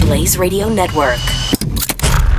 Blaze 0.00 0.36
Radio 0.38 0.68
Network. 0.68 1.18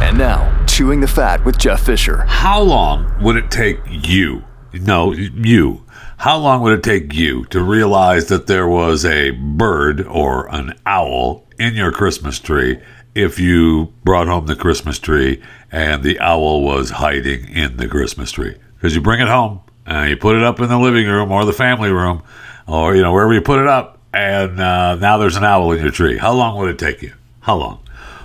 And 0.02 0.18
now, 0.18 0.66
Chewing 0.66 1.02
the 1.02 1.08
Fat 1.08 1.44
with 1.46 1.58
Jeff 1.58 1.86
Fisher. 1.86 2.24
How 2.28 2.62
long 2.62 3.12
would 3.22 3.38
it 3.38 3.50
take 3.50 3.80
you, 3.88 4.44
no, 4.74 5.12
you, 5.14 5.84
how 6.18 6.38
long 6.38 6.62
would 6.62 6.74
it 6.74 6.84
take 6.84 7.14
you 7.14 7.46
to 7.46 7.64
realize 7.64 8.28
that 8.28 8.48
there 8.48 8.68
was 8.68 9.06
a 9.06 9.32
bird 9.32 10.02
or 10.08 10.54
an 10.54 10.74
owl 10.86 11.48
in 11.60 11.76
your 11.76 11.92
Christmas 11.92 12.40
tree 12.40 12.80
if 13.14 13.40
you 13.40 13.94
brought 14.04 14.28
home 14.28 14.46
the 14.46 14.56
Christmas 14.56 15.00
tree 15.00 15.42
and 15.72 16.04
the 16.04 16.20
owl 16.20 16.64
was 16.64 16.92
hiding 16.92 17.48
in 17.50 17.78
the 17.78 17.88
Christmas 17.88 18.32
tree? 18.32 18.56
Because 18.76 18.96
you 18.96 19.02
bring 19.02 19.22
it 19.22 19.28
home 19.28 19.62
and 19.86 20.10
you 20.10 20.18
put 20.18 20.36
it 20.36 20.44
up 20.44 20.60
in 20.60 20.70
the 20.70 20.80
living 20.80 21.08
room 21.08 21.32
or 21.32 21.46
the 21.46 21.54
family 21.54 21.92
room 21.92 22.24
or, 22.68 22.96
you 22.96 23.02
know, 23.02 23.14
wherever 23.14 23.34
you 23.34 23.42
put 23.42 23.60
it 23.60 23.68
up, 23.68 23.95
and 24.16 24.62
uh, 24.62 24.96
now 24.96 25.18
there's 25.18 25.36
an 25.36 25.44
owl 25.44 25.74
in 25.74 25.82
your 25.82 25.92
tree. 25.92 26.18
How 26.18 26.32
long 26.32 26.58
would 26.58 26.70
it 26.70 26.80
take 26.80 27.02
you? 27.02 27.14
How 27.42 27.58
long? 27.58 27.80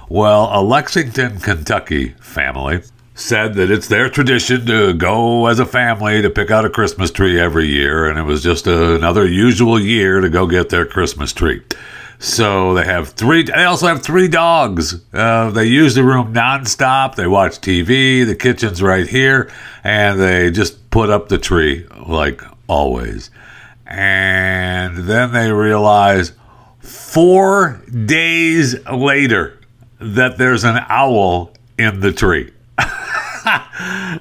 Well, 0.09 0.49
a 0.53 0.63
Lexington, 0.63 1.41
Kentucky 1.41 2.11
family 2.21 2.83
said 3.17 3.55
that 3.55 3.73
it's 3.73 3.89
their 3.89 4.09
tradition 4.09 4.65
to 4.67 4.95
go 4.95 5.47
as 5.47 5.59
a 5.59 5.67
family 5.67 6.23
to 6.23 6.31
pick 6.31 6.51
out 6.51 6.65
a 6.65 6.71
Christmas 6.71 7.11
tree 7.11 7.39
every 7.41 7.67
year, 7.67 8.09
and 8.09 8.19
it 8.19 8.23
was 8.23 8.41
just 8.41 8.69
another 8.69 9.27
usual 9.27 9.81
year 9.81 10.21
to 10.21 10.31
go 10.31 10.47
get 10.47 10.69
their 10.69 10.87
Christmas 10.87 11.33
tree. 11.33 11.61
So 12.21 12.75
they 12.75 12.85
have 12.85 13.09
three. 13.11 13.43
They 13.43 13.65
also 13.65 13.89
have 13.89 14.03
three 14.03 14.29
dogs. 14.29 14.95
Uh, 15.13 15.51
they 15.51 15.65
use 15.65 15.97
the 15.97 16.05
room 16.05 16.33
nonstop. 16.33 17.17
They 17.17 17.27
watch 17.27 17.61
TV. 17.61 18.25
The 18.25 18.37
kitchen's 18.37 18.81
right 18.81 19.09
here, 19.09 19.51
and 19.83 20.21
they 20.21 20.53
just 20.53 20.91
put 20.91 21.11
up 21.11 21.29
the 21.29 21.39
tree 21.39 21.87
like 22.07 22.43
always. 22.69 23.31
And 23.91 24.97
then 24.99 25.33
they 25.33 25.51
realize 25.51 26.33
four 26.79 27.83
days 28.07 28.77
later 28.89 29.59
that 29.99 30.39
there's 30.39 30.65
an 30.65 30.79
owl 30.89 31.53
in 31.77 32.01
the 32.01 32.13
tree. 32.13 32.53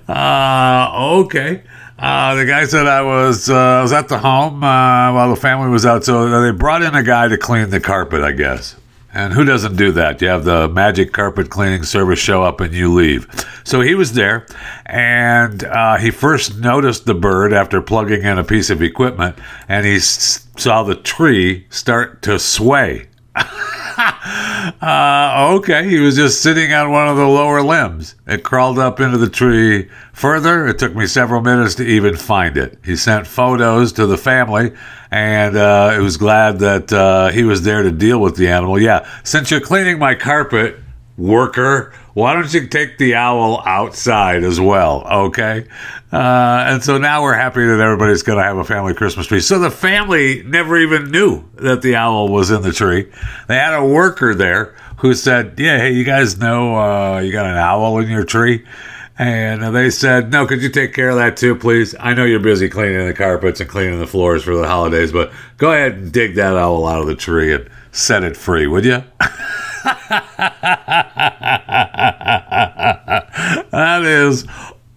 uh, 0.07 0.91
okay. 1.21 1.63
Uh, 1.99 2.35
the 2.35 2.45
guy 2.45 2.65
said 2.65 2.87
I 2.87 3.01
was 3.01 3.49
uh, 3.49 3.55
I 3.55 3.81
was 3.81 3.91
at 3.91 4.07
the 4.07 4.17
home 4.17 4.63
uh, 4.63 5.13
while 5.13 5.29
the 5.29 5.35
family 5.35 5.69
was 5.69 5.85
out, 5.85 6.05
so 6.05 6.29
they 6.41 6.51
brought 6.51 6.81
in 6.81 6.95
a 6.95 7.03
guy 7.03 7.27
to 7.27 7.37
clean 7.37 7.69
the 7.69 7.81
carpet, 7.81 8.23
I 8.23 8.31
guess. 8.31 8.75
And 9.11 9.33
who 9.33 9.43
doesn't 9.43 9.75
do 9.75 9.91
that? 9.93 10.21
You 10.21 10.27
have 10.27 10.43
the 10.43 10.67
magic 10.67 11.11
carpet 11.13 11.49
cleaning 11.49 11.83
service 11.83 12.19
show 12.19 12.43
up 12.43 12.61
and 12.61 12.73
you 12.73 12.93
leave. 12.93 13.27
So 13.63 13.81
he 13.81 13.95
was 13.95 14.13
there, 14.13 14.45
and 14.85 15.63
uh, 15.63 15.97
he 15.97 16.11
first 16.11 16.59
noticed 16.59 17.05
the 17.05 17.15
bird 17.15 17.51
after 17.51 17.81
plugging 17.81 18.21
in 18.23 18.37
a 18.37 18.43
piece 18.43 18.69
of 18.69 18.81
equipment, 18.83 19.35
and 19.67 19.85
he 19.85 19.95
s- 19.95 20.47
saw 20.57 20.83
the 20.83 20.95
tree 20.95 21.65
start 21.69 22.21
to 22.23 22.37
sway. 22.39 23.07
uh, 24.81 25.55
okay, 25.57 25.89
he 25.89 25.99
was 25.99 26.15
just 26.15 26.41
sitting 26.41 26.71
on 26.71 26.89
one 26.89 27.09
of 27.09 27.17
the 27.17 27.27
lower 27.27 27.61
limbs. 27.61 28.15
It 28.27 28.43
crawled 28.43 28.79
up 28.79 29.01
into 29.01 29.17
the 29.17 29.29
tree 29.29 29.89
further. 30.13 30.67
It 30.67 30.79
took 30.79 30.95
me 30.95 31.05
several 31.05 31.41
minutes 31.41 31.75
to 31.75 31.83
even 31.85 32.15
find 32.15 32.55
it. 32.55 32.79
He 32.85 32.95
sent 32.95 33.27
photos 33.27 33.91
to 33.93 34.05
the 34.05 34.17
family, 34.17 34.71
and 35.11 35.57
uh, 35.57 35.91
it 35.97 35.99
was 35.99 36.15
glad 36.15 36.59
that 36.59 36.93
uh, 36.93 37.29
he 37.29 37.43
was 37.43 37.63
there 37.63 37.83
to 37.83 37.91
deal 37.91 38.19
with 38.19 38.37
the 38.37 38.47
animal. 38.47 38.79
Yeah, 38.79 39.05
since 39.23 39.51
you're 39.51 39.59
cleaning 39.59 39.99
my 39.99 40.15
carpet, 40.15 40.79
worker, 41.17 41.93
why 42.19 42.33
don't 42.33 42.53
you 42.53 42.67
take 42.67 42.97
the 42.97 43.15
owl 43.15 43.63
outside 43.65 44.43
as 44.43 44.59
well? 44.59 45.07
Okay. 45.07 45.65
Uh, 46.11 46.65
and 46.67 46.83
so 46.83 46.97
now 46.97 47.23
we're 47.23 47.33
happy 47.33 47.65
that 47.65 47.79
everybody's 47.79 48.23
going 48.23 48.37
to 48.37 48.43
have 48.43 48.57
a 48.57 48.63
family 48.65 48.93
Christmas 48.93 49.27
tree. 49.27 49.39
So 49.39 49.57
the 49.57 49.71
family 49.71 50.43
never 50.43 50.77
even 50.77 51.11
knew 51.11 51.45
that 51.55 51.81
the 51.81 51.95
owl 51.95 52.27
was 52.27 52.51
in 52.51 52.61
the 52.61 52.73
tree. 52.73 53.09
They 53.47 53.55
had 53.55 53.73
a 53.73 53.85
worker 53.85 54.35
there 54.35 54.75
who 54.97 55.13
said, 55.13 55.53
Yeah, 55.57 55.77
hey, 55.77 55.93
you 55.93 56.03
guys 56.03 56.37
know 56.37 56.75
uh, 56.75 57.19
you 57.19 57.31
got 57.31 57.45
an 57.45 57.55
owl 57.55 57.99
in 57.99 58.09
your 58.09 58.25
tree? 58.25 58.65
And 59.17 59.75
they 59.75 59.89
said, 59.89 60.29
No, 60.31 60.45
could 60.45 60.61
you 60.61 60.69
take 60.69 60.93
care 60.93 61.09
of 61.09 61.15
that 61.15 61.37
too, 61.37 61.55
please? 61.55 61.95
I 61.99 62.13
know 62.13 62.25
you're 62.25 62.39
busy 62.39 62.67
cleaning 62.69 63.07
the 63.07 63.13
carpets 63.13 63.61
and 63.61 63.69
cleaning 63.69 63.99
the 63.99 64.07
floors 64.07 64.43
for 64.43 64.57
the 64.57 64.67
holidays, 64.67 65.13
but 65.13 65.31
go 65.57 65.71
ahead 65.71 65.93
and 65.93 66.11
dig 66.11 66.35
that 66.35 66.57
owl 66.57 66.85
out 66.85 67.01
of 67.01 67.07
the 67.07 67.15
tree 67.15 67.53
and 67.53 67.69
set 67.91 68.23
it 68.23 68.35
free, 68.35 68.67
would 68.67 68.83
you? 68.83 69.03
that 73.71 74.01
is 74.03 74.47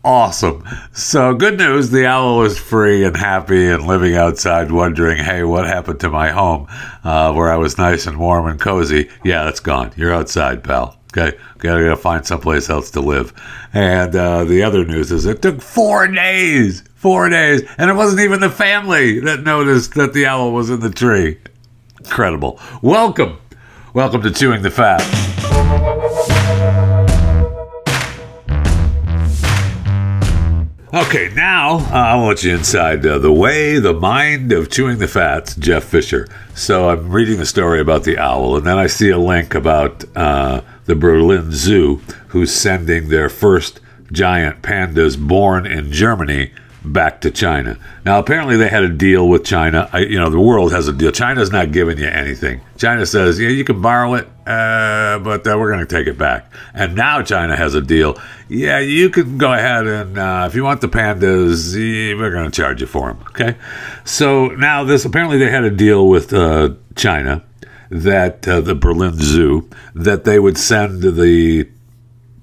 awesome. 0.02 0.66
So, 0.94 1.34
good 1.34 1.58
news 1.58 1.90
the 1.90 2.06
owl 2.06 2.42
is 2.42 2.58
free 2.58 3.04
and 3.04 3.14
happy 3.14 3.68
and 3.68 3.86
living 3.86 4.14
outside, 4.14 4.72
wondering, 4.72 5.22
hey, 5.22 5.42
what 5.44 5.66
happened 5.66 6.00
to 6.00 6.08
my 6.08 6.30
home 6.30 6.68
uh, 7.04 7.34
where 7.34 7.52
I 7.52 7.56
was 7.56 7.76
nice 7.76 8.06
and 8.06 8.18
warm 8.18 8.46
and 8.46 8.58
cozy? 8.58 9.10
Yeah, 9.24 9.48
it's 9.48 9.60
gone. 9.60 9.92
You're 9.94 10.14
outside, 10.14 10.64
pal. 10.64 10.96
Okay, 11.14 11.36
gotta, 11.58 11.82
gotta 11.82 11.96
find 11.96 12.24
someplace 12.24 12.70
else 12.70 12.90
to 12.92 13.00
live. 13.00 13.34
And 13.74 14.16
uh, 14.16 14.44
the 14.44 14.62
other 14.62 14.86
news 14.86 15.12
is 15.12 15.26
it 15.26 15.42
took 15.42 15.60
four 15.60 16.08
days, 16.08 16.82
four 16.94 17.28
days, 17.28 17.62
and 17.76 17.90
it 17.90 17.94
wasn't 17.94 18.22
even 18.22 18.40
the 18.40 18.48
family 18.48 19.20
that 19.20 19.42
noticed 19.42 19.92
that 19.94 20.14
the 20.14 20.24
owl 20.24 20.52
was 20.52 20.70
in 20.70 20.80
the 20.80 20.90
tree. 20.90 21.38
Incredible. 21.98 22.58
Welcome, 22.80 23.36
welcome 23.92 24.22
to 24.22 24.30
Chewing 24.30 24.62
the 24.62 24.70
Fat. 24.70 25.31
Okay, 30.94 31.32
now 31.34 31.76
uh, 31.76 31.88
I 31.90 32.16
want 32.16 32.44
you 32.44 32.54
inside 32.54 33.06
uh, 33.06 33.18
the 33.18 33.32
way, 33.32 33.78
the 33.78 33.94
mind 33.94 34.52
of 34.52 34.70
chewing 34.70 34.98
the 34.98 35.08
fats, 35.08 35.56
Jeff 35.56 35.84
Fisher. 35.84 36.28
So 36.54 36.90
I'm 36.90 37.08
reading 37.08 37.38
the 37.38 37.46
story 37.46 37.80
about 37.80 38.04
the 38.04 38.18
owl, 38.18 38.58
and 38.58 38.66
then 38.66 38.76
I 38.76 38.88
see 38.88 39.08
a 39.08 39.16
link 39.16 39.54
about 39.54 40.04
uh, 40.14 40.60
the 40.84 40.94
Berlin 40.94 41.50
Zoo, 41.50 42.02
who's 42.28 42.54
sending 42.54 43.08
their 43.08 43.30
first 43.30 43.80
giant 44.12 44.60
pandas 44.60 45.18
born 45.18 45.64
in 45.66 45.92
Germany 45.92 46.52
back 46.84 47.20
to 47.22 47.30
China. 47.30 47.78
Now, 48.04 48.18
apparently, 48.18 48.56
they 48.56 48.68
had 48.68 48.82
a 48.82 48.88
deal 48.88 49.28
with 49.28 49.44
China. 49.44 49.88
I, 49.92 50.00
you 50.00 50.18
know, 50.18 50.30
the 50.30 50.40
world 50.40 50.72
has 50.72 50.88
a 50.88 50.92
deal. 50.92 51.12
China's 51.12 51.50
not 51.50 51.72
giving 51.72 51.98
you 51.98 52.06
anything. 52.06 52.60
China 52.76 53.06
says, 53.06 53.38
yeah, 53.38 53.48
you 53.48 53.64
can 53.64 53.80
borrow 53.80 54.14
it, 54.14 54.26
uh, 54.46 55.18
but 55.20 55.46
uh, 55.46 55.56
we're 55.58 55.72
going 55.72 55.86
to 55.86 55.94
take 55.94 56.06
it 56.06 56.18
back. 56.18 56.52
And 56.74 56.94
now 56.94 57.22
China 57.22 57.56
has 57.56 57.74
a 57.74 57.80
deal. 57.80 58.20
Yeah, 58.48 58.80
you 58.80 59.10
can 59.10 59.38
go 59.38 59.52
ahead 59.52 59.86
and 59.86 60.18
uh, 60.18 60.44
if 60.48 60.54
you 60.54 60.64
want 60.64 60.80
the 60.80 60.88
pandas, 60.88 61.74
we're 61.74 62.30
going 62.30 62.50
to 62.50 62.56
charge 62.56 62.80
you 62.80 62.86
for 62.86 63.12
them. 63.12 63.22
Okay. 63.28 63.56
So 64.04 64.48
now 64.48 64.84
this 64.84 65.04
apparently 65.04 65.38
they 65.38 65.50
had 65.50 65.64
a 65.64 65.70
deal 65.70 66.08
with 66.08 66.32
uh, 66.32 66.74
China 66.96 67.44
that 67.90 68.46
uh, 68.48 68.60
the 68.60 68.74
Berlin 68.74 69.14
Zoo 69.14 69.68
that 69.94 70.24
they 70.24 70.38
would 70.38 70.58
send 70.58 71.02
the 71.02 71.68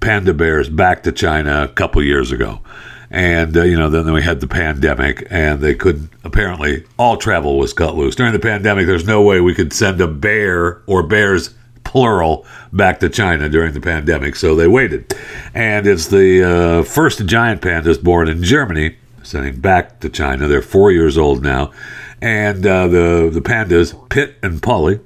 panda 0.00 0.32
bears 0.32 0.68
back 0.68 1.02
to 1.02 1.12
China 1.12 1.64
a 1.64 1.68
couple 1.68 2.02
years 2.02 2.32
ago 2.32 2.60
and 3.10 3.56
uh, 3.56 3.62
you 3.62 3.76
know 3.76 3.90
then 3.90 4.12
we 4.12 4.22
had 4.22 4.40
the 4.40 4.46
pandemic 4.46 5.26
and 5.30 5.60
they 5.60 5.74
couldn't 5.74 6.10
apparently 6.24 6.84
all 6.98 7.16
travel 7.16 7.58
was 7.58 7.72
cut 7.72 7.96
loose. 7.96 8.14
During 8.14 8.32
the 8.32 8.38
pandemic 8.38 8.86
there's 8.86 9.06
no 9.06 9.22
way 9.22 9.40
we 9.40 9.54
could 9.54 9.72
send 9.72 10.00
a 10.00 10.06
bear 10.06 10.82
or 10.86 11.02
bears 11.02 11.54
plural 11.82 12.46
back 12.72 13.00
to 13.00 13.08
china 13.08 13.48
during 13.48 13.72
the 13.72 13.80
pandemic 13.80 14.36
so 14.36 14.54
they 14.54 14.68
waited. 14.68 15.12
And 15.54 15.86
it's 15.86 16.06
the 16.06 16.44
uh, 16.44 16.82
first 16.84 17.26
giant 17.26 17.62
pandas 17.62 18.02
born 18.02 18.28
in 18.28 18.42
germany 18.42 18.96
sending 19.22 19.60
back 19.60 20.00
to 20.00 20.08
china. 20.08 20.46
They're 20.46 20.62
four 20.62 20.92
years 20.92 21.18
old 21.18 21.42
now. 21.42 21.72
And 22.22 22.66
uh, 22.66 22.86
the, 22.86 23.30
the 23.32 23.40
pandas 23.40 24.08
pit 24.08 24.36
and 24.42 24.62
polly 24.62 25.00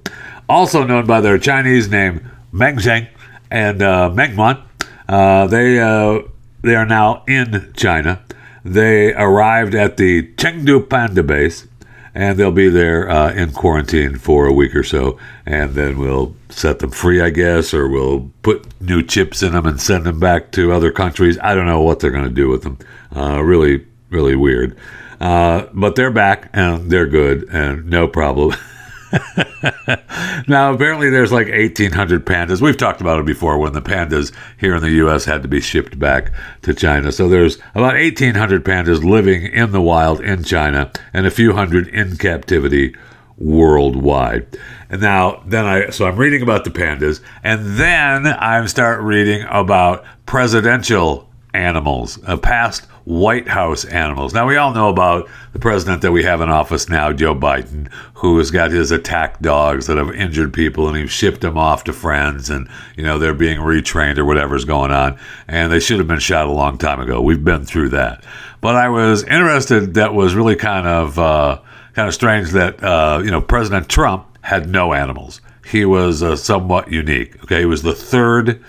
also 0.49 0.84
known 0.84 1.06
by 1.06 1.23
their 1.23 1.38
chinese 1.38 1.88
name 1.88 2.31
mengzheng 2.52 3.08
and 3.50 3.81
uh, 3.81 4.11
mengmon 4.12 4.62
uh, 5.08 5.46
they 5.46 5.81
uh, 5.81 6.20
they 6.64 6.75
are 6.75 6.87
now 6.87 7.22
in 7.28 7.72
China. 7.76 8.22
They 8.64 9.12
arrived 9.12 9.75
at 9.75 9.99
the 9.99 10.22
Chengdu 10.37 10.88
Panda 10.88 11.22
Base, 11.22 11.66
and 12.14 12.38
they'll 12.38 12.50
be 12.50 12.69
there 12.69 13.08
uh, 13.08 13.32
in 13.32 13.52
quarantine 13.52 14.16
for 14.16 14.46
a 14.46 14.52
week 14.52 14.75
or 14.75 14.82
so, 14.82 15.19
and 15.44 15.75
then 15.75 15.99
we'll 15.99 16.34
set 16.49 16.78
them 16.78 16.90
free, 16.90 17.20
I 17.20 17.31
guess, 17.31 17.75
or 17.75 17.88
we'll 17.88 18.31
put 18.43 18.81
new 18.81 19.02
chips 19.02 19.43
in 19.43 19.52
them 19.52 19.66
and 19.66 19.81
send 19.81 20.05
them 20.05 20.19
back 20.19 20.52
to 20.52 20.72
other 20.72 20.90
countries. 20.90 21.38
I 21.43 21.55
don't 21.55 21.66
know 21.66 21.82
what 21.82 22.00
they're 22.00 22.11
going 22.11 22.25
to 22.25 22.31
do 22.31 22.49
with 22.49 22.62
them. 22.62 22.78
Uh, 23.14 23.43
really, 23.43 23.87
really 24.11 24.37
weird. 24.37 24.76
Uh, 25.20 25.66
but 25.72 25.96
they're 25.96 26.11
back 26.11 26.50
and 26.52 26.90
they're 26.90 27.06
good 27.06 27.49
and 27.50 27.87
no 27.87 28.08
problem. 28.08 28.56
now, 30.49 30.72
apparently, 30.72 31.11
there's 31.11 31.32
like 31.32 31.49
1,800 31.49 32.26
pandas. 32.26 32.61
We've 32.61 32.76
talked 32.76 33.00
about 33.00 33.20
it 33.20 33.26
before 33.26 33.58
when 33.58 33.72
the 33.72 33.82
pandas 33.82 34.32
here 34.58 34.75
in 34.75 34.82
the 34.82 34.90
U.S. 34.90 35.25
had 35.25 35.43
to 35.43 35.49
be 35.49 35.61
shipped 35.61 35.99
back 35.99 36.32
to 36.62 36.75
China. 36.75 37.12
So 37.12 37.28
there's 37.28 37.56
about 37.75 37.94
1,800 37.94 38.64
pandas 38.64 39.05
living 39.05 39.44
in 39.44 39.72
the 39.72 39.81
wild 39.81 40.20
in 40.20 40.44
China 40.44 40.90
and 41.12 41.26
a 41.26 41.31
few 41.31 41.52
hundred 41.52 41.88
in 41.88 42.16
captivity 42.16 42.94
worldwide. 43.37 44.46
And 44.90 45.00
now, 45.00 45.43
then 45.46 45.64
I, 45.64 45.90
so 45.90 46.06
I'm 46.06 46.16
reading 46.16 46.43
about 46.43 46.64
the 46.64 46.70
pandas, 46.70 47.20
and 47.43 47.78
then 47.78 48.26
I 48.26 48.64
start 48.66 49.02
reading 49.02 49.44
about 49.50 50.05
presidential 50.26 51.28
animals, 51.52 52.19
uh, 52.26 52.37
past 52.37 52.87
White 53.04 53.48
House 53.48 53.84
animals. 53.84 54.32
Now, 54.32 54.46
we 54.46 54.56
all 54.56 54.72
know 54.72 54.88
about 54.88 55.28
the 55.52 55.58
president 55.58 56.00
that 56.02 56.12
we 56.12 56.22
have 56.22 56.40
in 56.40 56.48
office 56.48 56.88
now, 56.88 57.12
Joe 57.12 57.34
Biden, 57.34 57.92
who 58.14 58.38
has 58.38 58.50
got 58.50 58.70
his 58.70 58.90
attack 58.90 59.40
dogs 59.40 59.86
that 59.86 59.98
have 59.98 60.14
injured 60.14 60.54
people 60.54 60.88
and 60.88 60.96
he's 60.96 61.10
shipped 61.10 61.42
them 61.42 61.58
off 61.58 61.84
to 61.84 61.92
friends 61.92 62.48
and, 62.48 62.68
you 62.96 63.04
know, 63.04 63.18
they're 63.18 63.34
being 63.34 63.58
retrained 63.58 64.16
or 64.16 64.24
whatever's 64.24 64.64
going 64.64 64.90
on. 64.90 65.18
And 65.46 65.70
they 65.70 65.80
should 65.80 65.98
have 65.98 66.08
been 66.08 66.18
shot 66.18 66.46
a 66.46 66.52
long 66.52 66.78
time 66.78 66.98
ago. 66.98 67.20
We've 67.20 67.44
been 67.44 67.66
through 67.66 67.90
that. 67.90 68.24
But 68.62 68.76
I 68.76 68.88
was 68.88 69.22
interested, 69.24 69.94
that 69.94 70.14
was 70.14 70.34
really 70.34 70.56
kind 70.56 70.86
of, 70.86 71.18
uh, 71.18 71.60
kind 71.92 72.08
of 72.08 72.14
strange 72.14 72.50
that, 72.52 72.82
uh, 72.82 73.20
you 73.22 73.30
know, 73.30 73.42
President 73.42 73.90
Trump 73.90 74.26
had 74.40 74.68
no 74.68 74.94
animals. 74.94 75.42
He 75.66 75.84
was 75.84 76.22
uh, 76.22 76.36
somewhat 76.36 76.90
unique. 76.90 77.42
Okay. 77.44 77.60
He 77.60 77.66
was 77.66 77.82
the 77.82 77.94
third 77.94 78.64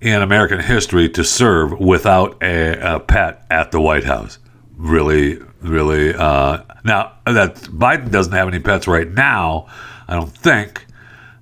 in 0.00 0.22
American 0.22 0.60
history 0.60 1.08
to 1.10 1.24
serve 1.24 1.78
without 1.78 2.42
a, 2.42 2.96
a 2.96 3.00
pet 3.00 3.44
at 3.50 3.72
the 3.72 3.80
White 3.80 4.04
House. 4.04 4.38
Really, 4.76 5.40
really. 5.60 6.14
Uh, 6.14 6.62
now 6.84 7.14
that 7.26 7.56
Biden 7.56 8.10
doesn't 8.10 8.32
have 8.32 8.48
any 8.48 8.60
pets 8.60 8.86
right 8.86 9.08
now, 9.08 9.66
I 10.06 10.14
don't 10.14 10.32
think. 10.32 10.84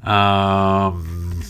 Um, 0.02 1.42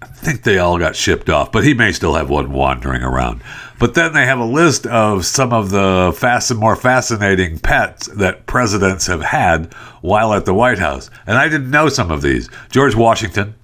I 0.00 0.06
think 0.06 0.44
they 0.44 0.58
all 0.58 0.78
got 0.78 0.96
shipped 0.96 1.28
off, 1.28 1.52
but 1.52 1.62
he 1.62 1.74
may 1.74 1.92
still 1.92 2.14
have 2.14 2.30
one 2.30 2.52
wandering 2.52 3.02
around. 3.02 3.42
But 3.78 3.94
then 3.94 4.14
they 4.14 4.24
have 4.24 4.38
a 4.38 4.44
list 4.44 4.86
of 4.86 5.26
some 5.26 5.52
of 5.52 5.70
the 5.70 6.14
fast 6.16 6.50
and 6.50 6.58
more 6.58 6.76
fascinating 6.76 7.58
pets 7.58 8.06
that 8.06 8.46
presidents 8.46 9.06
have 9.06 9.22
had 9.22 9.72
while 10.00 10.32
at 10.32 10.46
the 10.46 10.54
White 10.54 10.78
House, 10.78 11.10
and 11.26 11.36
I 11.36 11.48
didn't 11.48 11.70
know 11.70 11.90
some 11.90 12.10
of 12.10 12.22
these. 12.22 12.48
George 12.70 12.94
Washington 12.94 13.54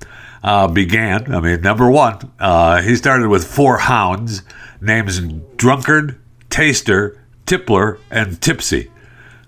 uh, 0.42 0.68
began. 0.68 1.34
I 1.34 1.40
mean, 1.40 1.60
number 1.60 1.90
one, 1.90 2.32
uh, 2.38 2.82
he 2.82 2.96
started 2.96 3.28
with 3.28 3.46
four 3.46 3.78
hounds, 3.78 4.42
names 4.80 5.20
Drunkard, 5.56 6.18
Taster, 6.50 7.20
Tippler, 7.46 7.98
and 8.10 8.40
Tipsy. 8.40 8.90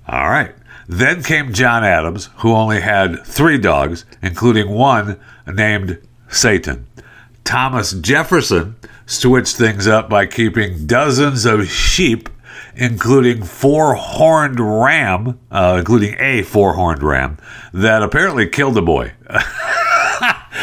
All 0.08 0.28
right. 0.28 0.54
Then 0.86 1.22
came 1.22 1.52
John 1.52 1.82
Adams, 1.82 2.28
who 2.36 2.52
only 2.52 2.80
had 2.80 3.24
three 3.24 3.58
dogs, 3.58 4.04
including 4.22 4.70
one 4.70 5.18
named 5.46 5.98
Satan. 6.28 6.86
Thomas 7.42 7.92
Jefferson 7.92 8.76
switched 9.06 9.56
things 9.56 9.86
up 9.86 10.08
by 10.08 10.26
keeping 10.26 10.86
dozens 10.86 11.44
of 11.44 11.68
sheep, 11.68 12.28
including 12.76 13.42
four 13.42 13.94
horned 13.94 14.60
ram, 14.60 15.38
uh, 15.50 15.76
including 15.78 16.16
a 16.18 16.42
four 16.42 16.74
horned 16.74 17.02
ram, 17.02 17.38
that 17.72 18.02
apparently 18.02 18.46
killed 18.46 18.76
a 18.76 18.82
boy. 18.82 19.12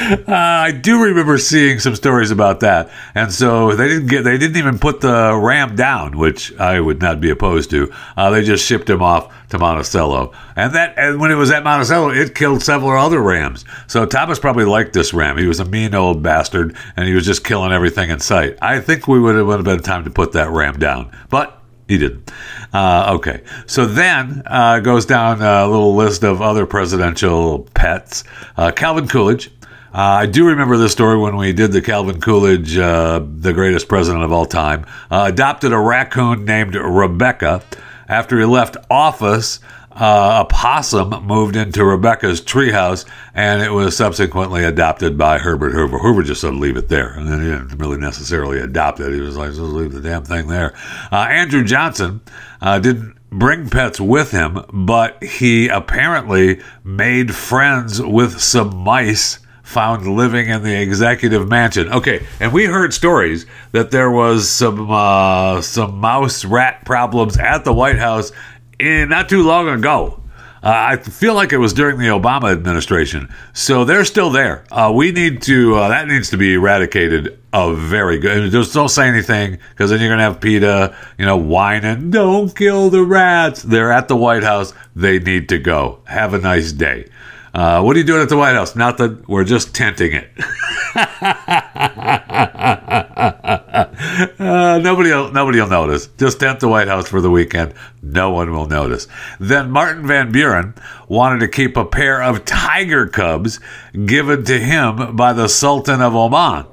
Uh, 0.01 0.23
I 0.27 0.71
do 0.71 1.03
remember 1.03 1.37
seeing 1.37 1.79
some 1.79 1.95
stories 1.95 2.31
about 2.31 2.61
that, 2.61 2.89
and 3.13 3.31
so 3.31 3.75
they 3.75 3.87
didn't 3.87 4.07
get 4.07 4.23
they 4.23 4.37
didn't 4.37 4.57
even 4.57 4.79
put 4.79 5.01
the 5.01 5.35
ram 5.35 5.75
down, 5.75 6.17
which 6.17 6.53
I 6.57 6.79
would 6.79 7.01
not 7.01 7.21
be 7.21 7.29
opposed 7.29 7.69
to. 7.71 7.91
Uh, 8.17 8.31
they 8.31 8.43
just 8.43 8.65
shipped 8.65 8.89
him 8.89 9.01
off 9.01 9.31
to 9.49 9.59
Monticello, 9.59 10.33
and 10.55 10.73
that 10.73 10.97
and 10.97 11.19
when 11.19 11.29
it 11.29 11.35
was 11.35 11.51
at 11.51 11.63
Monticello, 11.63 12.09
it 12.09 12.33
killed 12.33 12.63
several 12.63 12.91
other 12.91 13.21
rams. 13.21 13.63
So 13.87 14.05
Thomas 14.05 14.39
probably 14.39 14.65
liked 14.65 14.93
this 14.93 15.13
ram. 15.13 15.37
He 15.37 15.45
was 15.45 15.59
a 15.59 15.65
mean 15.65 15.93
old 15.93 16.23
bastard, 16.23 16.75
and 16.95 17.07
he 17.07 17.13
was 17.13 17.25
just 17.25 17.43
killing 17.43 17.71
everything 17.71 18.09
in 18.09 18.19
sight. 18.19 18.57
I 18.61 18.79
think 18.79 19.07
we 19.07 19.19
would 19.19 19.35
have, 19.35 19.45
would 19.45 19.57
have 19.57 19.65
been 19.65 19.81
time 19.83 20.03
to 20.05 20.09
put 20.09 20.31
that 20.31 20.49
ram 20.49 20.79
down, 20.79 21.11
but 21.29 21.61
he 21.87 21.97
didn't. 21.97 22.31
Uh, 22.73 23.15
okay. 23.17 23.43
So 23.65 23.85
then 23.85 24.43
uh, 24.45 24.79
goes 24.79 25.05
down 25.05 25.41
a 25.41 25.67
little 25.67 25.93
list 25.93 26.23
of 26.23 26.41
other 26.41 26.65
presidential 26.65 27.67
pets. 27.73 28.23
Uh, 28.55 28.71
Calvin 28.71 29.07
Coolidge. 29.07 29.51
Uh, 29.93 30.23
I 30.23 30.25
do 30.25 30.47
remember 30.47 30.77
this 30.77 30.93
story 30.93 31.17
when 31.17 31.35
we 31.35 31.51
did 31.51 31.73
the 31.73 31.81
Calvin 31.81 32.21
Coolidge, 32.21 32.77
uh, 32.77 33.19
the 33.19 33.51
greatest 33.51 33.89
president 33.89 34.23
of 34.23 34.31
all 34.31 34.45
time, 34.45 34.85
uh, 35.09 35.25
adopted 35.27 35.73
a 35.73 35.77
raccoon 35.77 36.45
named 36.45 36.75
Rebecca. 36.75 37.61
After 38.07 38.39
he 38.39 38.45
left 38.45 38.77
office, 38.89 39.59
uh, 39.91 40.45
a 40.45 40.53
possum 40.53 41.09
moved 41.25 41.57
into 41.57 41.83
Rebecca's 41.83 42.39
treehouse, 42.41 43.03
and 43.33 43.61
it 43.61 43.71
was 43.71 43.97
subsequently 43.97 44.63
adopted 44.63 45.17
by 45.17 45.39
Herbert 45.39 45.73
Hoover. 45.73 45.99
Hoover 45.99 46.23
just 46.23 46.39
said, 46.39 46.53
leave 46.53 46.77
it 46.77 46.87
there. 46.87 47.09
And 47.09 47.27
then 47.27 47.41
he 47.41 47.47
didn't 47.47 47.77
really 47.77 47.97
necessarily 47.97 48.59
adopt 48.59 49.01
it. 49.01 49.13
He 49.13 49.19
was 49.19 49.35
like, 49.35 49.49
just 49.49 49.59
leave 49.59 49.91
the 49.91 49.99
damn 49.99 50.23
thing 50.23 50.47
there. 50.47 50.73
Uh, 51.11 51.27
Andrew 51.29 51.65
Johnson 51.65 52.21
uh, 52.61 52.79
didn't 52.79 53.17
bring 53.29 53.69
pets 53.69 53.99
with 53.99 54.31
him, 54.31 54.63
but 54.71 55.21
he 55.21 55.67
apparently 55.67 56.61
made 56.85 57.35
friends 57.35 58.01
with 58.01 58.39
some 58.39 58.73
mice 58.73 59.39
found 59.71 60.05
living 60.05 60.49
in 60.49 60.63
the 60.63 60.79
executive 60.81 61.47
mansion. 61.47 61.91
Okay, 61.91 62.25
and 62.39 62.51
we 62.51 62.65
heard 62.65 62.93
stories 62.93 63.45
that 63.71 63.91
there 63.91 64.11
was 64.11 64.49
some 64.49 64.91
uh, 64.91 65.61
some 65.61 65.97
mouse 65.97 66.45
rat 66.45 66.85
problems 66.85 67.37
at 67.37 67.63
the 67.63 67.73
White 67.73 67.97
House 67.97 68.31
in, 68.79 69.09
not 69.09 69.29
too 69.29 69.43
long 69.43 69.69
ago. 69.69 70.17
Uh, 70.63 70.69
I 70.91 70.97
feel 70.97 71.33
like 71.33 71.53
it 71.53 71.57
was 71.57 71.73
during 71.73 71.97
the 71.97 72.07
Obama 72.07 72.51
administration, 72.51 73.33
so 73.51 73.83
they're 73.83 74.05
still 74.05 74.29
there. 74.29 74.63
Uh, 74.69 74.91
we 74.93 75.11
need 75.11 75.41
to 75.43 75.75
uh, 75.75 75.87
that 75.87 76.07
needs 76.07 76.29
to 76.29 76.37
be 76.37 76.53
eradicated. 76.53 77.39
A 77.53 77.73
very 77.73 78.19
good. 78.19 78.51
Just 78.51 78.73
don't 78.73 78.87
say 78.87 79.07
anything 79.07 79.57
because 79.71 79.89
then 79.89 79.99
you're 79.99 80.09
gonna 80.09 80.21
have 80.21 80.39
PETA, 80.39 80.95
you 81.17 81.25
know, 81.25 81.35
whining. 81.35 82.11
Don't 82.11 82.55
kill 82.55 82.91
the 82.91 83.03
rats. 83.03 83.63
They're 83.63 83.91
at 83.91 84.07
the 84.07 84.15
White 84.15 84.43
House. 84.43 84.73
They 84.95 85.17
need 85.17 85.49
to 85.49 85.57
go. 85.57 85.99
Have 86.05 86.35
a 86.35 86.39
nice 86.39 86.71
day. 86.71 87.07
Uh, 87.53 87.81
what 87.81 87.95
are 87.95 87.99
you 87.99 88.05
doing 88.05 88.21
at 88.21 88.29
the 88.29 88.37
White 88.37 88.55
House? 88.55 88.75
Not 88.75 88.97
that 88.99 89.27
we're 89.27 89.43
just 89.43 89.75
tenting 89.75 90.13
it. 90.13 90.29
uh, 94.39 94.79
nobody, 94.81 95.09
will, 95.09 95.31
nobody 95.33 95.59
will 95.59 95.67
notice. 95.67 96.07
Just 96.17 96.39
tent 96.39 96.61
the 96.61 96.69
White 96.69 96.87
House 96.87 97.09
for 97.09 97.19
the 97.19 97.29
weekend. 97.29 97.73
No 98.01 98.31
one 98.31 98.51
will 98.51 98.67
notice. 98.67 99.07
Then 99.39 99.69
Martin 99.69 100.07
Van 100.07 100.31
Buren 100.31 100.75
wanted 101.09 101.39
to 101.39 101.49
keep 101.49 101.75
a 101.75 101.83
pair 101.83 102.23
of 102.23 102.45
tiger 102.45 103.07
cubs 103.07 103.59
given 104.05 104.45
to 104.45 104.57
him 104.57 105.17
by 105.17 105.33
the 105.33 105.49
Sultan 105.49 106.01
of 106.01 106.15
Oman, 106.15 106.65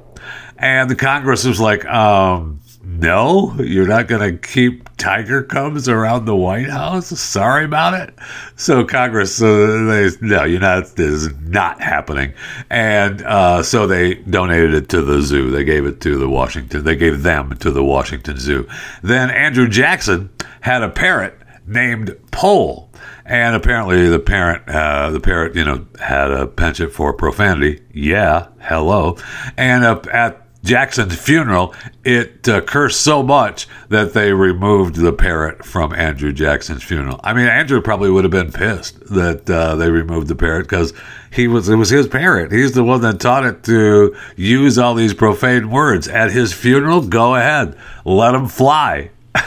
and 0.56 0.88
the 0.88 0.96
Congress 0.96 1.44
was 1.44 1.60
like, 1.60 1.84
um, 1.86 2.60
no, 2.98 3.54
you're 3.60 3.86
not 3.86 4.08
going 4.08 4.32
to 4.32 4.48
keep 4.48 4.88
tiger 4.96 5.44
cubs 5.44 5.88
around 5.88 6.24
the 6.24 6.34
White 6.34 6.68
House. 6.68 7.06
Sorry 7.06 7.64
about 7.64 7.94
it. 7.94 8.12
So 8.56 8.84
Congress, 8.84 9.40
uh, 9.40 9.46
they, 9.46 10.10
no, 10.20 10.42
you're 10.42 10.60
not. 10.60 10.96
This 10.96 11.06
is 11.06 11.34
not 11.42 11.80
happening. 11.80 12.34
And 12.70 13.22
uh, 13.22 13.62
so 13.62 13.86
they 13.86 14.14
donated 14.14 14.74
it 14.74 14.88
to 14.88 15.02
the 15.02 15.22
zoo. 15.22 15.52
They 15.52 15.62
gave 15.62 15.86
it 15.86 16.00
to 16.00 16.18
the 16.18 16.28
Washington. 16.28 16.82
They 16.82 16.96
gave 16.96 17.22
them 17.22 17.56
to 17.58 17.70
the 17.70 17.84
Washington 17.84 18.36
Zoo. 18.36 18.68
Then 19.02 19.30
Andrew 19.30 19.68
Jackson 19.68 20.30
had 20.60 20.82
a 20.82 20.90
parrot 20.90 21.38
named 21.68 22.16
Poll. 22.32 22.90
And 23.24 23.54
apparently, 23.54 24.08
the 24.08 24.18
parent, 24.18 24.66
uh, 24.68 25.10
the 25.10 25.20
parrot, 25.20 25.54
you 25.54 25.62
know, 25.62 25.86
had 26.00 26.30
a 26.32 26.46
penchant 26.46 26.92
for 26.92 27.12
profanity. 27.12 27.82
Yeah, 27.92 28.48
hello. 28.58 29.18
And 29.56 29.84
uh, 29.84 30.00
at 30.10 30.47
Jackson's 30.64 31.16
funeral, 31.16 31.74
it 32.04 32.48
uh, 32.48 32.60
cursed 32.60 33.00
so 33.00 33.22
much 33.22 33.68
that 33.90 34.12
they 34.12 34.32
removed 34.32 34.96
the 34.96 35.12
parrot 35.12 35.64
from 35.64 35.94
Andrew 35.94 36.32
Jackson's 36.32 36.82
funeral. 36.82 37.20
I 37.22 37.32
mean, 37.32 37.46
Andrew 37.46 37.80
probably 37.80 38.10
would 38.10 38.24
have 38.24 38.32
been 38.32 38.52
pissed 38.52 39.00
that 39.06 39.48
uh, 39.48 39.76
they 39.76 39.90
removed 39.90 40.26
the 40.26 40.34
parrot 40.34 40.64
because 40.64 40.92
he 41.30 41.46
was 41.46 41.68
it 41.68 41.76
was 41.76 41.90
his 41.90 42.08
parrot. 42.08 42.50
He's 42.50 42.72
the 42.72 42.84
one 42.84 43.02
that 43.02 43.20
taught 43.20 43.44
it 43.44 43.62
to 43.64 44.16
use 44.36 44.78
all 44.78 44.94
these 44.94 45.14
profane 45.14 45.70
words 45.70 46.08
at 46.08 46.32
his 46.32 46.52
funeral. 46.52 47.02
Go 47.02 47.36
ahead, 47.36 47.76
let 48.04 48.34
him 48.34 48.48
fly. 48.48 49.10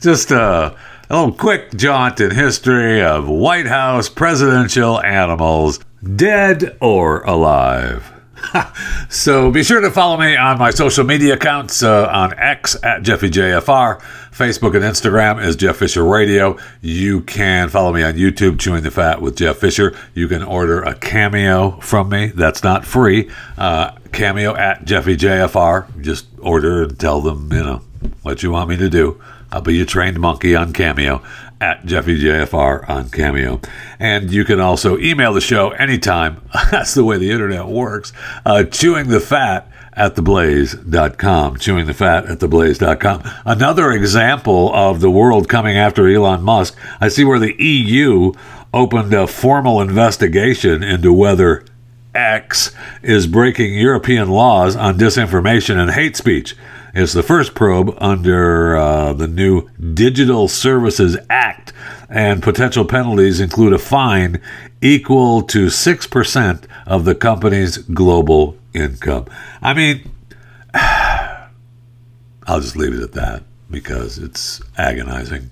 Just 0.00 0.32
a, 0.32 0.76
a 1.08 1.16
little 1.16 1.32
quick 1.32 1.76
jaunt 1.76 2.20
in 2.20 2.32
history 2.32 3.00
of 3.00 3.28
White 3.28 3.66
House 3.66 4.08
presidential 4.08 5.00
animals, 5.00 5.78
dead 6.16 6.76
or 6.80 7.22
alive. 7.22 8.11
so 9.08 9.50
be 9.50 9.62
sure 9.62 9.80
to 9.80 9.90
follow 9.90 10.16
me 10.16 10.36
on 10.36 10.58
my 10.58 10.70
social 10.70 11.04
media 11.04 11.34
accounts 11.34 11.82
uh, 11.82 12.06
on 12.08 12.38
X 12.38 12.76
at 12.82 13.02
JeffyJFR. 13.02 14.00
Facebook 14.32 14.74
and 14.74 14.84
Instagram 14.84 15.44
is 15.44 15.56
Jeff 15.56 15.76
Fisher 15.76 16.04
Radio. 16.04 16.58
You 16.80 17.20
can 17.22 17.68
follow 17.68 17.92
me 17.92 18.02
on 18.02 18.14
YouTube, 18.14 18.58
Chewing 18.58 18.82
the 18.82 18.90
Fat 18.90 19.20
with 19.20 19.36
Jeff 19.36 19.58
Fisher. 19.58 19.96
You 20.14 20.28
can 20.28 20.42
order 20.42 20.82
a 20.82 20.94
cameo 20.94 21.72
from 21.80 22.08
me. 22.08 22.28
That's 22.28 22.62
not 22.62 22.84
free. 22.84 23.30
Uh, 23.58 23.92
cameo 24.12 24.54
at 24.54 24.84
JeffyJFR. 24.84 26.00
Just 26.00 26.26
order 26.40 26.84
and 26.84 26.98
tell 26.98 27.20
them, 27.20 27.52
you 27.52 27.62
know, 27.62 27.82
what 28.22 28.42
you 28.42 28.50
want 28.50 28.70
me 28.70 28.76
to 28.78 28.88
do. 28.88 29.20
I'll 29.52 29.60
be 29.60 29.76
your 29.76 29.86
trained 29.86 30.18
monkey 30.18 30.56
on 30.56 30.72
Cameo. 30.72 31.22
At 31.62 31.84
JeffyJFR 31.84 32.90
on 32.90 33.08
Cameo. 33.08 33.60
And 34.00 34.32
you 34.32 34.44
can 34.44 34.58
also 34.58 34.98
email 34.98 35.32
the 35.32 35.40
show 35.40 35.70
anytime. 35.70 36.42
That's 36.72 36.94
the 36.94 37.04
way 37.04 37.18
the 37.18 37.30
internet 37.30 37.68
works. 37.68 38.12
Uh, 38.44 38.64
chewing 38.64 39.08
the 39.08 39.20
fat 39.20 39.70
at 39.92 40.16
theblaze.com. 40.16 41.58
Chewing 41.58 41.86
the 41.86 41.94
fat 41.94 42.26
at 42.26 42.40
theblaze.com. 42.40 43.22
Another 43.46 43.92
example 43.92 44.74
of 44.74 45.00
the 45.00 45.10
world 45.10 45.48
coming 45.48 45.76
after 45.76 46.08
Elon 46.08 46.42
Musk. 46.42 46.76
I 47.00 47.06
see 47.06 47.22
where 47.22 47.38
the 47.38 47.54
EU 47.62 48.32
opened 48.74 49.14
a 49.14 49.28
formal 49.28 49.80
investigation 49.80 50.82
into 50.82 51.12
whether 51.12 51.64
X 52.12 52.72
is 53.02 53.28
breaking 53.28 53.74
European 53.74 54.28
laws 54.28 54.74
on 54.74 54.98
disinformation 54.98 55.76
and 55.76 55.92
hate 55.92 56.16
speech. 56.16 56.56
It's 56.94 57.14
the 57.14 57.22
first 57.22 57.54
probe 57.54 57.96
under 57.98 58.76
uh, 58.76 59.14
the 59.14 59.26
new 59.26 59.70
Digital 59.78 60.46
Services 60.46 61.16
Act, 61.30 61.72
and 62.10 62.42
potential 62.42 62.84
penalties 62.84 63.40
include 63.40 63.72
a 63.72 63.78
fine 63.78 64.42
equal 64.82 65.42
to 65.44 65.66
6% 65.66 66.64
of 66.86 67.04
the 67.06 67.14
company's 67.14 67.78
global 67.78 68.58
income. 68.74 69.24
I 69.62 69.72
mean, 69.72 70.10
I'll 70.74 72.60
just 72.60 72.76
leave 72.76 72.92
it 72.92 73.02
at 73.02 73.12
that 73.12 73.44
because 73.70 74.18
it's 74.18 74.60
agonizing. 74.76 75.50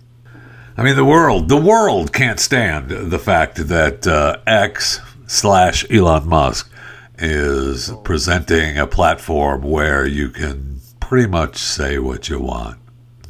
I 0.76 0.82
mean, 0.82 0.96
the 0.96 1.06
world, 1.06 1.48
the 1.48 1.56
world 1.56 2.12
can't 2.12 2.38
stand 2.38 2.90
the 2.90 3.18
fact 3.18 3.68
that 3.68 4.06
uh, 4.06 4.36
X 4.46 5.00
slash 5.26 5.90
Elon 5.90 6.28
Musk 6.28 6.70
is 7.18 7.92
presenting 8.04 8.76
a 8.78 8.86
platform 8.86 9.62
where 9.62 10.06
you 10.06 10.28
can 10.28 10.69
pretty 11.10 11.26
much 11.26 11.56
say 11.56 11.98
what 11.98 12.28
you 12.28 12.38
want. 12.38 12.78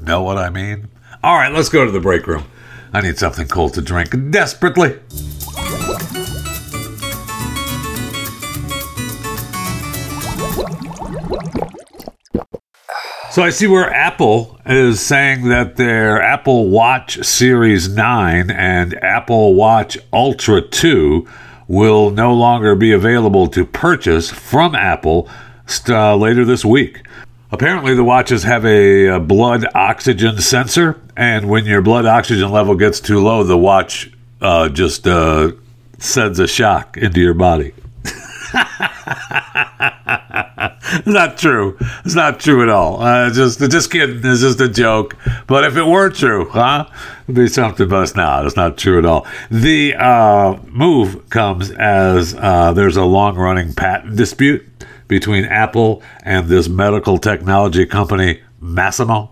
Know 0.02 0.22
what 0.22 0.37
I 0.37 0.50
mean? 0.50 0.88
All 1.25 1.38
right, 1.38 1.50
let's 1.50 1.70
go 1.70 1.87
to 1.87 1.90
the 1.90 1.99
break 1.99 2.26
room. 2.26 2.44
I 2.92 3.00
need 3.00 3.16
something 3.16 3.49
cold 3.49 3.72
to 3.72 3.80
drink 3.80 4.10
desperately. 4.30 4.99
So 13.30 13.42
I 13.42 13.49
see 13.49 13.66
where 13.66 13.90
Apple 13.90 14.60
is 14.66 15.00
saying 15.00 15.49
that 15.49 15.76
their 15.76 16.20
Apple 16.20 16.68
Watch 16.68 17.25
Series 17.25 17.88
9 17.88 18.50
and 18.50 19.02
Apple 19.02 19.54
Watch 19.54 19.96
Ultra 20.12 20.60
2 20.60 21.26
will 21.66 22.10
no 22.10 22.34
longer 22.34 22.75
be 22.75 22.92
available 22.92 23.46
to 23.46 23.64
purchase 23.64 24.28
from 24.28 24.75
Apple 24.75 25.30
uh, 25.88 26.14
later 26.14 26.44
this 26.44 26.62
week. 26.62 27.00
Apparently, 27.52 27.95
the 27.95 28.04
watches 28.04 28.45
have 28.45 28.64
a, 28.64 29.07
a, 29.07 29.21
blood 29.21 29.66
oxygen 29.75 30.40
sensor, 30.40 31.00
and 31.16 31.49
when 31.49 31.64
your 31.64 31.83
blood 31.83 32.07
oxygen 32.07 32.50
level 32.50 32.76
gets 32.76 33.00
too 33.00 33.19
low, 33.19 33.42
the 33.42 33.59
watch 33.59 34.12
uh, 34.40 34.69
just 34.69 35.09
uh, 35.09 35.50
sends 35.99 36.38
a 36.38 36.47
shock 36.47 36.97
into 36.97 37.21
your 37.21 37.35
body. 37.35 37.73
not 41.07 41.38
true. 41.38 41.76
It's 42.04 42.14
not 42.14 42.38
true 42.38 42.62
at 42.62 42.69
all. 42.69 43.02
Uh, 43.02 43.30
just, 43.33 43.59
just 43.59 43.90
kidding. 43.90 44.21
It's 44.25 44.40
just 44.42 44.61
a 44.61 44.69
joke. 44.69 45.16
But 45.49 45.64
if 45.64 45.76
it 45.76 45.85
were 45.85 46.11
true, 46.11 46.49
huh? 46.50 46.88
It'd 47.25 47.35
be 47.35 47.49
something, 47.49 47.88
but 47.88 48.02
it's 48.04 48.14
not. 48.14 48.47
It's 48.47 48.57
not 48.57 48.78
true 48.78 48.99
at 48.99 49.04
all. 49.04 49.26
The 49.50 49.95
uh, 49.97 50.59
move 50.66 51.28
comes 51.30 51.73
as 51.73 52.35
uh, 52.35 52.73
there's 52.75 52.97
a 52.97 53.04
long 53.04 53.37
running 53.37 53.75
patent 53.75 54.16
dispute 54.16 54.66
between 55.10 55.44
Apple 55.44 56.02
and 56.22 56.48
this 56.48 56.68
medical 56.68 57.18
technology 57.18 57.84
company, 57.84 58.40
Masimo. 58.62 59.28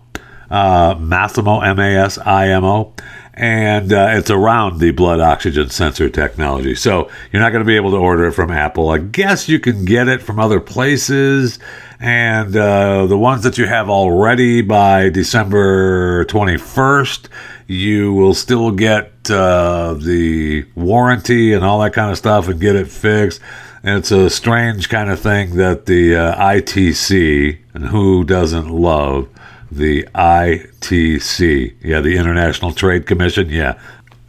Uh, 0.51 0.95
Masimo, 0.95 1.65
M 1.65 1.79
A 1.79 1.95
S 1.95 2.17
I 2.17 2.49
M 2.49 2.65
O 2.65 2.93
and 3.39 3.93
uh, 3.93 4.09
it's 4.11 4.29
around 4.29 4.79
the 4.79 4.91
blood 4.91 5.21
oxygen 5.21 5.69
sensor 5.69 6.09
technology. 6.09 6.75
So 6.75 7.09
you're 7.31 7.41
not 7.41 7.51
going 7.51 7.63
to 7.63 7.67
be 7.67 7.77
able 7.77 7.91
to 7.91 7.97
order 7.97 8.25
it 8.25 8.33
from 8.33 8.51
Apple. 8.51 8.89
I 8.89 8.97
guess 8.97 9.47
you 9.47 9.59
can 9.59 9.85
get 9.85 10.09
it 10.09 10.21
from 10.21 10.39
other 10.39 10.59
places, 10.59 11.57
and 12.01 12.53
uh, 12.53 13.05
the 13.05 13.17
ones 13.17 13.43
that 13.43 13.57
you 13.57 13.65
have 13.65 13.89
already 13.89 14.61
by 14.61 15.07
December 15.07 16.25
21st, 16.25 17.29
you 17.67 18.13
will 18.13 18.33
still 18.33 18.71
get 18.71 19.13
uh, 19.31 19.93
the 19.93 20.65
warranty 20.75 21.53
and 21.53 21.63
all 21.63 21.79
that 21.79 21.93
kind 21.93 22.11
of 22.11 22.17
stuff 22.17 22.49
and 22.49 22.59
get 22.59 22.75
it 22.75 22.89
fixed. 22.89 23.39
And 23.83 23.97
it's 23.97 24.11
a 24.11 24.29
strange 24.29 24.89
kind 24.89 25.09
of 25.09 25.19
thing 25.19 25.55
that 25.55 25.85
the 25.85 26.15
uh, 26.15 26.35
ITC, 26.35 27.59
and 27.73 27.85
who 27.85 28.23
doesn't 28.23 28.69
love 28.69 29.29
the 29.71 30.03
ITC. 30.15 31.75
Yeah, 31.81 32.01
the 32.01 32.17
International 32.17 32.71
Trade 32.73 33.05
Commission. 33.05 33.49
Yeah. 33.49 33.79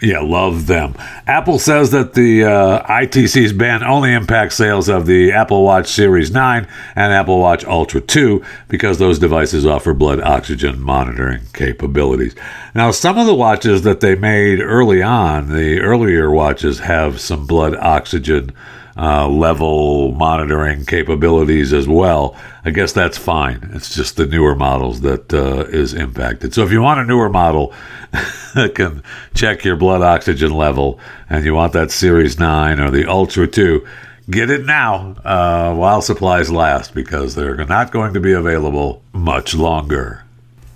Yeah, 0.03 0.21
love 0.21 0.67
them. 0.67 0.95
Apple 1.27 1.59
says 1.59 1.91
that 1.91 2.15
the 2.15 2.45
uh, 2.45 2.83
ITC's 2.85 3.53
ban 3.53 3.83
only 3.83 4.15
impacts 4.15 4.55
sales 4.55 4.89
of 4.89 5.05
the 5.05 5.31
Apple 5.31 5.63
Watch 5.63 5.89
Series 5.89 6.31
9 6.31 6.67
and 6.97 7.13
Apple 7.13 7.39
Watch 7.39 7.67
Ultra 7.67 8.01
2 8.01 8.43
because 8.69 8.97
those 8.97 9.19
devices 9.19 9.67
offer 9.67 9.93
blood 9.93 10.19
oxygen 10.21 10.81
monitoring 10.81 11.43
capabilities. 11.53 12.35
Now, 12.75 12.93
some 12.93 13.19
of 13.19 13.27
the 13.27 13.35
watches 13.35 13.83
that 13.83 14.01
they 14.01 14.15
made 14.15 14.61
early 14.61 15.03
on, 15.03 15.51
the 15.51 15.81
earlier 15.81 16.31
watches, 16.31 16.79
have 16.79 17.21
some 17.21 17.47
blood 17.47 17.77
oxygen 17.77 18.53
uh, 18.97 19.29
level 19.29 20.13
monitoring 20.13 20.85
capabilities 20.85 21.73
as 21.73 21.87
well. 21.89 22.37
I 22.65 22.71
guess 22.71 22.93
that's 22.93 23.19
fine. 23.19 23.71
It's 23.75 23.95
just 23.95 24.17
the 24.17 24.27
newer 24.27 24.55
models 24.55 25.01
that 25.03 25.33
uh, 25.33 25.65
is 25.69 25.95
impacted. 25.95 26.55
So 26.55 26.65
if 26.65 26.73
you 26.73 26.83
want 26.83 27.01
a 27.01 27.05
newer 27.05 27.29
model 27.29 27.73
that 28.55 28.75
can 28.75 29.03
check 29.35 29.65
your 29.65 29.77
blood 29.77 30.03
oxygen 30.03 30.53
level 30.53 31.01
and 31.29 31.45
you 31.45 31.55
want 31.55 31.73
that 31.73 31.91
Series 31.91 32.39
9 32.39 32.81
or 32.81 32.91
the 32.91 33.07
Ultra 33.07 33.47
2, 33.47 33.87
get 34.31 34.51
it 34.51 34.65
now 34.67 35.17
uh, 35.25 35.75
while 35.75 36.03
supplies 36.03 36.51
last 36.51 36.95
because 36.95 37.35
they're 37.35 37.65
not 37.65 37.93
going 37.93 38.15
to 38.15 38.21
be 38.21 38.33
available 38.33 39.03
much 39.13 39.55
longer. 39.55 40.25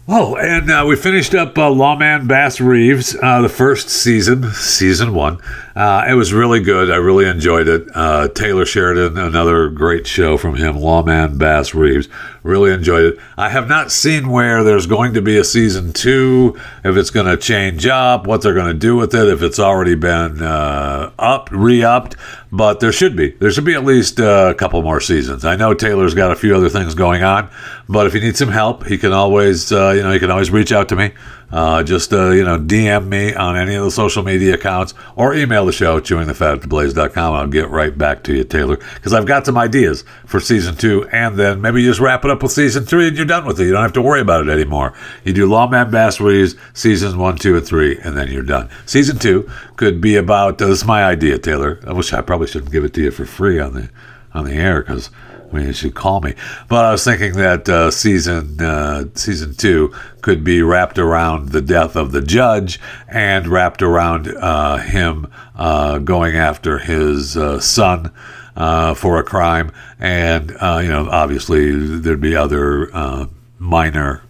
Oh, 0.06 0.36
and 0.36 0.70
uh, 0.70 0.84
we 0.86 0.96
finished 0.96 1.34
up 1.34 1.56
uh, 1.56 1.70
Lawman 1.70 2.26
Bass 2.26 2.60
Reeves, 2.60 3.16
uh, 3.22 3.40
the 3.40 3.48
first 3.48 3.88
season, 3.88 4.50
season 4.52 5.14
one. 5.14 5.38
Uh, 5.74 6.04
it 6.06 6.12
was 6.12 6.30
really 6.30 6.60
good. 6.60 6.90
I 6.90 6.96
really 6.96 7.26
enjoyed 7.26 7.68
it. 7.68 7.88
Uh, 7.94 8.28
Taylor 8.28 8.66
Sheridan, 8.66 9.16
another 9.16 9.70
great 9.70 10.06
show 10.06 10.36
from 10.36 10.56
him, 10.56 10.76
Lawman 10.76 11.38
Bass 11.38 11.74
Reeves. 11.74 12.10
Really 12.42 12.70
enjoyed 12.70 13.14
it. 13.14 13.18
I 13.38 13.48
have 13.48 13.66
not 13.66 13.90
seen 13.90 14.28
where 14.28 14.62
there's 14.62 14.86
going 14.86 15.14
to 15.14 15.22
be 15.22 15.38
a 15.38 15.44
season 15.44 15.94
two, 15.94 16.54
if 16.84 16.98
it's 16.98 17.08
going 17.08 17.26
to 17.26 17.38
change 17.38 17.86
up, 17.86 18.26
what 18.26 18.42
they're 18.42 18.52
going 18.52 18.74
to 18.74 18.78
do 18.78 18.96
with 18.96 19.14
it, 19.14 19.28
if 19.28 19.40
it's 19.42 19.58
already 19.58 19.94
been 19.94 20.42
uh, 20.42 21.12
up, 21.18 21.48
re 21.50 21.82
upped 21.82 22.16
but 22.54 22.78
there 22.78 22.92
should 22.92 23.16
be. 23.16 23.30
There 23.30 23.50
should 23.50 23.64
be 23.64 23.74
at 23.74 23.84
least 23.84 24.20
uh, 24.20 24.46
a 24.50 24.54
couple 24.54 24.80
more 24.80 25.00
seasons. 25.00 25.44
I 25.44 25.56
know 25.56 25.74
Taylor's 25.74 26.14
got 26.14 26.30
a 26.30 26.36
few 26.36 26.54
other 26.54 26.68
things 26.68 26.94
going 26.94 27.24
on, 27.24 27.50
but 27.88 28.06
if 28.06 28.14
you 28.14 28.20
need 28.20 28.36
some 28.36 28.48
help, 28.48 28.86
he 28.86 28.96
can 28.96 29.12
always, 29.12 29.72
uh, 29.72 29.90
you 29.90 30.04
know, 30.04 30.12
he 30.12 30.20
can 30.20 30.30
always 30.30 30.52
reach 30.52 30.70
out 30.70 30.88
to 30.90 30.96
me. 30.96 31.10
Uh, 31.54 31.84
just 31.84 32.12
uh, 32.12 32.30
you 32.30 32.42
know, 32.42 32.58
DM 32.58 33.06
me 33.06 33.32
on 33.32 33.56
any 33.56 33.76
of 33.76 33.84
the 33.84 33.90
social 33.92 34.24
media 34.24 34.54
accounts 34.54 34.92
or 35.14 35.32
email 35.34 35.64
the 35.64 35.70
show 35.72 35.98
at 35.98 36.02
theblaze.com. 36.02 37.34
I'll 37.34 37.46
get 37.46 37.70
right 37.70 37.96
back 37.96 38.24
to 38.24 38.34
you, 38.34 38.42
Taylor, 38.42 38.76
because 38.94 39.12
I've 39.12 39.24
got 39.24 39.46
some 39.46 39.56
ideas 39.56 40.02
for 40.26 40.40
season 40.40 40.74
two, 40.74 41.08
and 41.12 41.36
then 41.36 41.60
maybe 41.60 41.80
you 41.80 41.88
just 41.88 42.00
wrap 42.00 42.24
it 42.24 42.30
up 42.32 42.42
with 42.42 42.50
season 42.50 42.84
three 42.84 43.06
and 43.06 43.16
you're 43.16 43.24
done 43.24 43.44
with 43.44 43.60
it. 43.60 43.66
You 43.66 43.70
don't 43.70 43.82
have 43.82 43.92
to 43.92 44.02
worry 44.02 44.20
about 44.20 44.48
it 44.48 44.50
anymore. 44.50 44.94
You 45.22 45.32
do 45.32 45.46
Lawman 45.46 45.92
Bass 45.92 46.18
Reeves 46.20 46.56
seasons 46.72 47.14
one, 47.14 47.36
two, 47.36 47.56
and 47.56 47.64
three, 47.64 48.00
and 48.00 48.16
then 48.16 48.32
you're 48.32 48.42
done. 48.42 48.68
Season 48.84 49.16
two 49.16 49.48
could 49.76 50.00
be 50.00 50.16
about. 50.16 50.60
Uh, 50.60 50.66
this 50.66 50.80
is 50.80 50.84
my 50.84 51.04
idea, 51.04 51.38
Taylor. 51.38 51.78
I 51.86 51.92
wish 51.92 52.12
I 52.12 52.20
probably 52.20 52.48
shouldn't 52.48 52.72
give 52.72 52.82
it 52.82 52.94
to 52.94 53.02
you 53.02 53.12
for 53.12 53.26
free 53.26 53.60
on 53.60 53.74
the 53.74 53.90
on 54.32 54.44
the 54.44 54.54
air 54.54 54.82
because 54.82 55.08
Mean, 55.54 55.68
you 55.68 55.72
should 55.72 55.94
call 55.94 56.20
me. 56.20 56.34
But 56.68 56.84
I 56.84 56.90
was 56.90 57.04
thinking 57.04 57.34
that 57.34 57.68
uh, 57.68 57.92
season 57.92 58.60
uh, 58.60 59.04
season 59.14 59.54
two 59.54 59.94
could 60.20 60.42
be 60.42 60.62
wrapped 60.62 60.98
around 60.98 61.50
the 61.50 61.62
death 61.62 61.94
of 61.94 62.10
the 62.10 62.20
judge 62.20 62.80
and 63.06 63.46
wrapped 63.46 63.80
around 63.80 64.26
uh, 64.26 64.78
him 64.78 65.28
uh, 65.54 65.98
going 65.98 66.34
after 66.34 66.78
his 66.78 67.36
uh, 67.36 67.60
son 67.60 68.10
uh, 68.56 68.94
for 68.94 69.20
a 69.20 69.22
crime, 69.22 69.70
and 70.00 70.50
you 70.50 70.88
know, 70.88 71.08
obviously 71.08 71.70
there'd 71.98 72.20
be 72.20 72.34
other 72.34 73.28
minor 73.60 74.23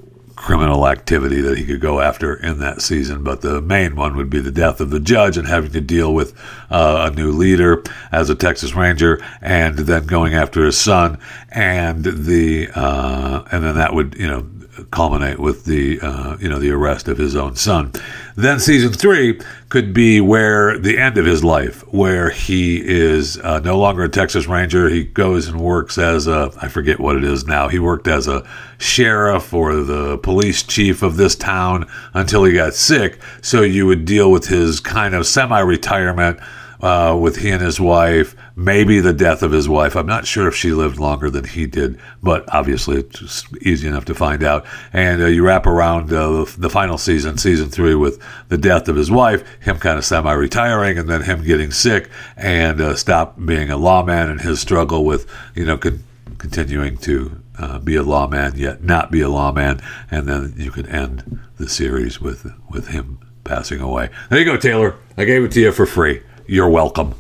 criminal 0.44 0.86
activity 0.86 1.40
that 1.40 1.56
he 1.56 1.64
could 1.64 1.80
go 1.80 2.02
after 2.02 2.34
in 2.34 2.58
that 2.58 2.82
season. 2.82 3.24
But 3.24 3.40
the 3.40 3.62
main 3.62 3.96
one 3.96 4.14
would 4.14 4.28
be 4.28 4.40
the 4.40 4.50
death 4.50 4.78
of 4.78 4.90
the 4.90 5.00
judge 5.00 5.38
and 5.38 5.48
having 5.48 5.72
to 5.72 5.80
deal 5.80 6.12
with 6.12 6.38
uh, 6.70 7.10
a 7.10 7.16
new 7.16 7.32
leader 7.32 7.82
as 8.12 8.28
a 8.28 8.34
Texas 8.34 8.74
Ranger, 8.74 9.24
and 9.40 9.78
then 9.78 10.04
going 10.04 10.34
after 10.34 10.66
his 10.66 10.78
son, 10.78 11.18
and 11.50 12.04
the 12.04 12.68
uh, 12.74 13.44
and 13.50 13.64
then 13.64 13.74
that 13.76 13.94
would 13.94 14.16
you 14.16 14.28
know 14.28 14.46
culminate 14.90 15.38
with 15.38 15.64
the 15.64 16.00
uh, 16.00 16.36
you 16.38 16.48
know 16.48 16.58
the 16.58 16.70
arrest 16.70 17.08
of 17.08 17.18
his 17.18 17.36
own 17.36 17.56
son. 17.56 17.92
Then 18.36 18.58
season 18.58 18.92
three 18.92 19.40
could 19.68 19.94
be 19.94 20.20
where 20.20 20.78
the 20.78 20.98
end 20.98 21.18
of 21.18 21.26
his 21.26 21.44
life, 21.44 21.82
where 21.92 22.30
he 22.30 22.82
is 22.84 23.38
uh, 23.38 23.60
no 23.60 23.78
longer 23.78 24.04
a 24.04 24.08
Texas 24.08 24.46
Ranger. 24.46 24.88
He 24.88 25.04
goes 25.04 25.46
and 25.48 25.60
works 25.60 25.98
as 25.98 26.26
a 26.26 26.52
I 26.60 26.68
forget 26.68 27.00
what 27.00 27.16
it 27.16 27.24
is 27.24 27.46
now. 27.46 27.68
He 27.68 27.78
worked 27.78 28.08
as 28.08 28.26
a 28.28 28.46
sheriff 28.78 29.52
or 29.54 29.76
the 29.76 30.18
police 30.18 30.62
chief 30.62 31.02
of 31.02 31.16
this 31.16 31.36
town 31.36 31.86
until 32.12 32.44
he 32.44 32.52
got 32.52 32.74
sick. 32.74 33.20
So 33.40 33.62
you 33.62 33.86
would 33.86 34.04
deal 34.04 34.30
with 34.30 34.46
his 34.46 34.80
kind 34.80 35.14
of 35.14 35.26
semi-retirement 35.26 36.40
uh, 36.84 37.16
with 37.16 37.36
he 37.36 37.48
and 37.48 37.62
his 37.62 37.80
wife, 37.80 38.36
maybe 38.56 39.00
the 39.00 39.14
death 39.14 39.42
of 39.42 39.52
his 39.52 39.66
wife. 39.66 39.96
I'm 39.96 40.06
not 40.06 40.26
sure 40.26 40.46
if 40.46 40.54
she 40.54 40.72
lived 40.72 40.98
longer 40.98 41.30
than 41.30 41.44
he 41.44 41.66
did, 41.66 41.98
but 42.22 42.44
obviously 42.52 42.96
it's 42.96 43.50
easy 43.62 43.88
enough 43.88 44.04
to 44.04 44.14
find 44.14 44.44
out. 44.44 44.66
And 44.92 45.22
uh, 45.22 45.26
you 45.26 45.42
wrap 45.46 45.66
around 45.66 46.12
uh, 46.12 46.44
the 46.58 46.68
final 46.68 46.98
season, 46.98 47.38
season 47.38 47.70
three, 47.70 47.94
with 47.94 48.20
the 48.50 48.58
death 48.58 48.86
of 48.88 48.96
his 48.96 49.10
wife, 49.10 49.42
him 49.60 49.78
kind 49.78 49.96
of 49.96 50.04
semi 50.04 50.30
retiring, 50.30 50.98
and 50.98 51.08
then 51.08 51.22
him 51.22 51.42
getting 51.42 51.70
sick 51.70 52.10
and 52.36 52.82
uh, 52.82 52.94
stop 52.96 53.42
being 53.42 53.70
a 53.70 53.78
lawman 53.78 54.28
and 54.28 54.42
his 54.42 54.60
struggle 54.60 55.06
with, 55.06 55.26
you 55.54 55.64
know, 55.64 55.78
con- 55.78 56.04
continuing 56.36 56.98
to 56.98 57.40
uh, 57.58 57.78
be 57.78 57.96
a 57.96 58.02
lawman 58.02 58.56
yet 58.56 58.84
not 58.84 59.10
be 59.10 59.22
a 59.22 59.28
lawman, 59.30 59.80
and 60.10 60.26
then 60.26 60.52
you 60.58 60.70
can 60.70 60.86
end 60.88 61.40
the 61.56 61.66
series 61.66 62.20
with 62.20 62.52
with 62.68 62.88
him 62.88 63.20
passing 63.44 63.80
away. 63.80 64.10
There 64.28 64.38
you 64.38 64.44
go, 64.44 64.58
Taylor. 64.58 64.96
I 65.16 65.24
gave 65.24 65.44
it 65.44 65.52
to 65.52 65.60
you 65.60 65.72
for 65.72 65.86
free. 65.86 66.20
You're 66.46 66.68
welcome. 66.68 67.14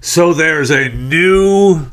So 0.00 0.32
there's 0.32 0.70
a 0.70 0.88
new 0.88 1.90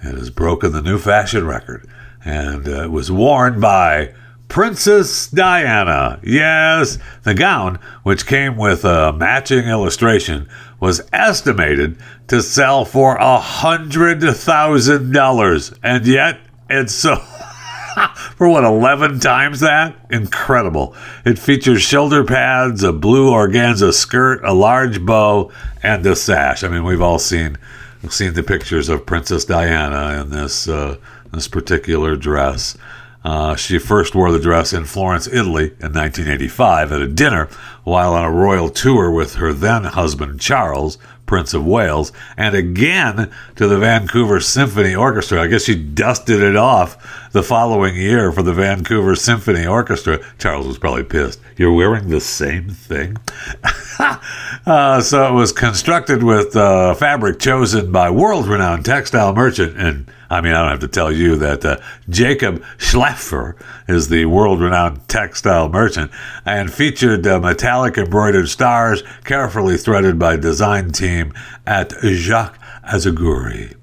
It 0.06 0.14
has 0.14 0.28
broken 0.30 0.72
the 0.72 0.82
new 0.82 0.98
fashion 0.98 1.46
record 1.46 1.88
and 2.24 2.68
uh, 2.68 2.84
it 2.84 2.90
was 2.90 3.10
worn 3.10 3.60
by 3.60 4.14
Princess 4.48 5.28
Diana. 5.28 6.20
Yes, 6.22 6.98
the 7.22 7.34
gown, 7.34 7.78
which 8.02 8.26
came 8.26 8.56
with 8.56 8.84
a 8.84 9.12
matching 9.12 9.64
illustration, 9.64 10.48
was 10.80 11.02
estimated 11.12 11.98
to 12.28 12.42
sell 12.42 12.84
for 12.84 13.16
a 13.16 13.38
hundred 13.38 14.20
thousand 14.20 15.12
dollars, 15.12 15.72
and 15.82 16.06
yet 16.06 16.38
it's 16.70 16.94
so. 16.94 17.16
for 18.36 18.48
what, 18.48 18.64
11 18.64 19.20
times 19.20 19.60
that? 19.60 19.96
Incredible. 20.10 20.96
It 21.24 21.38
features 21.38 21.82
shoulder 21.82 22.24
pads, 22.24 22.82
a 22.82 22.92
blue 22.92 23.30
organza 23.30 23.92
skirt, 23.92 24.44
a 24.44 24.52
large 24.52 25.04
bow, 25.04 25.52
and 25.82 26.04
a 26.06 26.16
sash. 26.16 26.64
I 26.64 26.68
mean, 26.68 26.84
we've 26.84 27.02
all 27.02 27.18
seen 27.18 27.58
seen 28.10 28.34
the 28.34 28.42
pictures 28.42 28.90
of 28.90 29.06
Princess 29.06 29.46
Diana 29.46 30.20
in 30.20 30.30
this 30.30 30.68
uh, 30.68 30.96
this 31.34 31.48
particular 31.48 32.16
dress. 32.16 32.76
Uh, 33.24 33.56
she 33.56 33.78
first 33.78 34.14
wore 34.14 34.30
the 34.30 34.38
dress 34.38 34.72
in 34.72 34.84
Florence, 34.84 35.26
Italy 35.26 35.68
in 35.80 35.92
1985 35.92 36.92
at 36.92 37.00
a 37.00 37.08
dinner 37.08 37.48
while 37.82 38.12
on 38.12 38.24
a 38.24 38.30
royal 38.30 38.68
tour 38.68 39.10
with 39.10 39.36
her 39.36 39.52
then 39.52 39.84
husband 39.84 40.40
Charles, 40.40 40.98
Prince 41.24 41.54
of 41.54 41.64
Wales, 41.64 42.12
and 42.36 42.54
again 42.54 43.30
to 43.56 43.66
the 43.66 43.78
Vancouver 43.78 44.40
Symphony 44.40 44.94
Orchestra. 44.94 45.40
I 45.40 45.46
guess 45.46 45.64
she 45.64 45.74
dusted 45.74 46.42
it 46.42 46.56
off 46.56 47.23
the 47.34 47.42
following 47.42 47.96
year 47.96 48.30
for 48.30 48.44
the 48.44 48.52
Vancouver 48.52 49.16
Symphony 49.16 49.66
Orchestra. 49.66 50.20
Charles 50.38 50.68
was 50.68 50.78
probably 50.78 51.02
pissed. 51.02 51.40
You're 51.56 51.72
wearing 51.72 52.08
the 52.08 52.20
same 52.20 52.68
thing? 52.68 53.16
uh, 54.66 55.00
so 55.00 55.28
it 55.28 55.32
was 55.32 55.50
constructed 55.50 56.22
with 56.22 56.54
uh, 56.54 56.94
fabric 56.94 57.40
chosen 57.40 57.90
by 57.90 58.08
world 58.08 58.46
renowned 58.46 58.84
textile 58.84 59.34
merchant 59.34 59.76
and 59.76 60.08
I 60.30 60.40
mean, 60.42 60.54
I 60.54 60.62
don't 60.62 60.70
have 60.70 60.80
to 60.80 60.88
tell 60.88 61.10
you 61.10 61.34
that 61.36 61.64
uh, 61.64 61.78
Jacob 62.08 62.62
Schlaffer 62.78 63.60
is 63.88 64.08
the 64.08 64.26
world 64.26 64.60
renowned 64.60 65.08
textile 65.08 65.68
merchant 65.68 66.12
and 66.46 66.72
featured 66.72 67.26
uh, 67.26 67.40
metallic 67.40 67.98
embroidered 67.98 68.48
stars 68.48 69.02
carefully 69.24 69.76
threaded 69.76 70.20
by 70.20 70.36
design 70.36 70.92
team 70.92 71.32
at 71.66 71.92
Jacques 72.00 72.58
Azagury. 72.84 73.74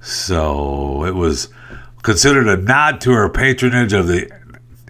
So 0.00 1.04
it 1.04 1.14
was 1.16 1.48
considered 2.02 2.48
a 2.48 2.56
nod 2.56 3.00
to 3.02 3.12
her 3.12 3.28
patronage 3.28 3.92
of 3.92 4.06
the 4.06 4.30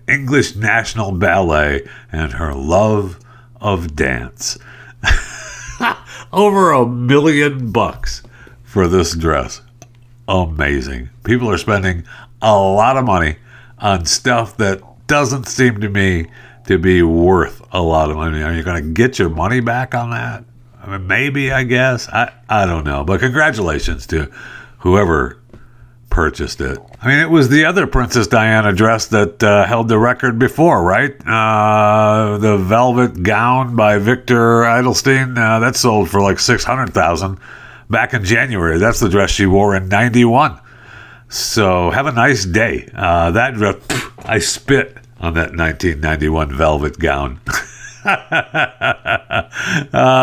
English 0.09 0.57
National 0.57 1.13
Ballet 1.13 1.89
and 2.11 2.33
her 2.35 2.55
love 2.55 3.19
of 3.61 3.95
dance. 3.95 4.59
Over 6.33 6.73
a 6.73 6.87
million 6.87 7.73
bucks 7.73 8.23
for 8.63 8.87
this 8.87 9.17
dress 9.17 9.63
amazing. 10.31 11.11
People 11.25 11.51
are 11.51 11.59
spending 11.59 12.05
a 12.41 12.57
lot 12.57 12.97
of 12.97 13.05
money 13.05 13.37
on 13.79 14.05
stuff 14.05 14.57
that 14.59 14.81
doesn't 15.07 15.45
seem 15.47 15.81
to 15.81 15.89
me 15.89 16.27
to 16.67 16.79
be 16.79 17.03
worth 17.03 17.67
a 17.73 17.83
lot 17.83 18.11
of 18.11 18.17
money. 18.17 18.43
Are 18.43 18.55
you 18.55 18.63
going 18.63 18.83
to 18.83 18.91
get 18.93 19.19
your 19.19 19.29
money 19.29 19.61
back 19.61 19.95
on 19.95 20.11
that? 20.11 20.45
I 20.83 20.97
mean, 20.97 21.07
maybe, 21.07 21.51
I 21.51 21.65
guess. 21.65 22.09
I, 22.09 22.33
I 22.49 22.65
don't 22.65 22.85
know. 22.85 23.03
But 23.03 23.21
congratulations 23.21 24.07
to 24.09 24.31
whoever 24.79 25.40
purchased 26.11 26.61
it. 26.61 26.79
I 27.01 27.09
mean, 27.09 27.21
it 27.21 27.31
was 27.31 27.49
the 27.49 27.65
other 27.65 27.87
Princess 27.87 28.27
Diana 28.27 28.73
dress 28.73 29.07
that 29.07 29.43
uh, 29.43 29.65
held 29.65 29.89
the 29.89 29.99
record 29.99 30.39
before, 30.39 30.83
right? 30.83 31.15
Uh, 31.27 32.39
the 32.39 32.59
velvet 32.59 33.23
gown 33.23 33.77
by 33.77 33.99
Victor 33.99 34.63
Edelstein 34.63 35.39
uh, 35.39 35.61
that 35.61 35.77
sold 35.77 36.11
for 36.11 36.21
like 36.21 36.39
six 36.39 36.65
hundred 36.65 36.93
thousand 36.93 37.39
back 37.91 38.15
in 38.15 38.25
January. 38.25 38.79
That's 38.79 39.01
the 39.01 39.09
dress 39.09 39.31
she 39.31 39.47
wore 39.47 39.75
in 39.75 39.89
91. 39.89 40.61
So 41.29 41.91
have 41.91 42.07
a 42.07 42.13
nice 42.13 42.45
day. 42.45 42.89
Uh, 42.95 43.33
that 43.33 43.55
dress, 43.55 43.77
I 44.19 44.39
spit 44.39 44.97
on 45.21 45.35
that 45.35 45.55
1991 45.55 46.57
velvet 46.57 46.99
gown. 46.99 47.41
uh, 48.05 48.19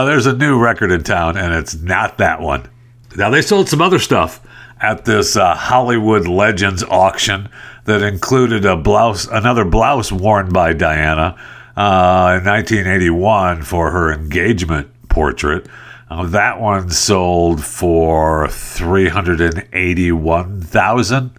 there's 0.05 0.25
a 0.25 0.35
new 0.35 0.57
record 0.57 0.91
in 0.91 1.03
town, 1.03 1.37
and 1.37 1.53
it's 1.53 1.75
not 1.75 2.17
that 2.17 2.41
one. 2.41 2.67
Now, 3.15 3.29
they 3.29 3.41
sold 3.41 3.69
some 3.69 3.81
other 3.81 3.99
stuff 3.99 4.41
at 4.79 5.05
this 5.05 5.35
uh, 5.35 5.55
Hollywood 5.55 6.27
Legends 6.27 6.83
auction 6.83 7.49
that 7.85 8.01
included 8.01 8.65
a 8.65 8.75
blouse, 8.75 9.27
another 9.27 9.65
blouse 9.65 10.11
worn 10.11 10.51
by 10.51 10.73
Diana 10.73 11.35
uh, 11.75 12.37
in 12.39 12.45
1981 12.45 13.63
for 13.63 13.91
her 13.91 14.11
engagement 14.11 14.89
portrait. 15.09 15.67
Uh, 16.09 16.25
that 16.27 16.59
one 16.59 16.89
sold 16.89 17.63
for 17.63 18.47
three 18.47 19.09
hundred 19.09 19.41
and 19.41 19.67
eighty-one 19.73 20.61
thousand. 20.61 21.31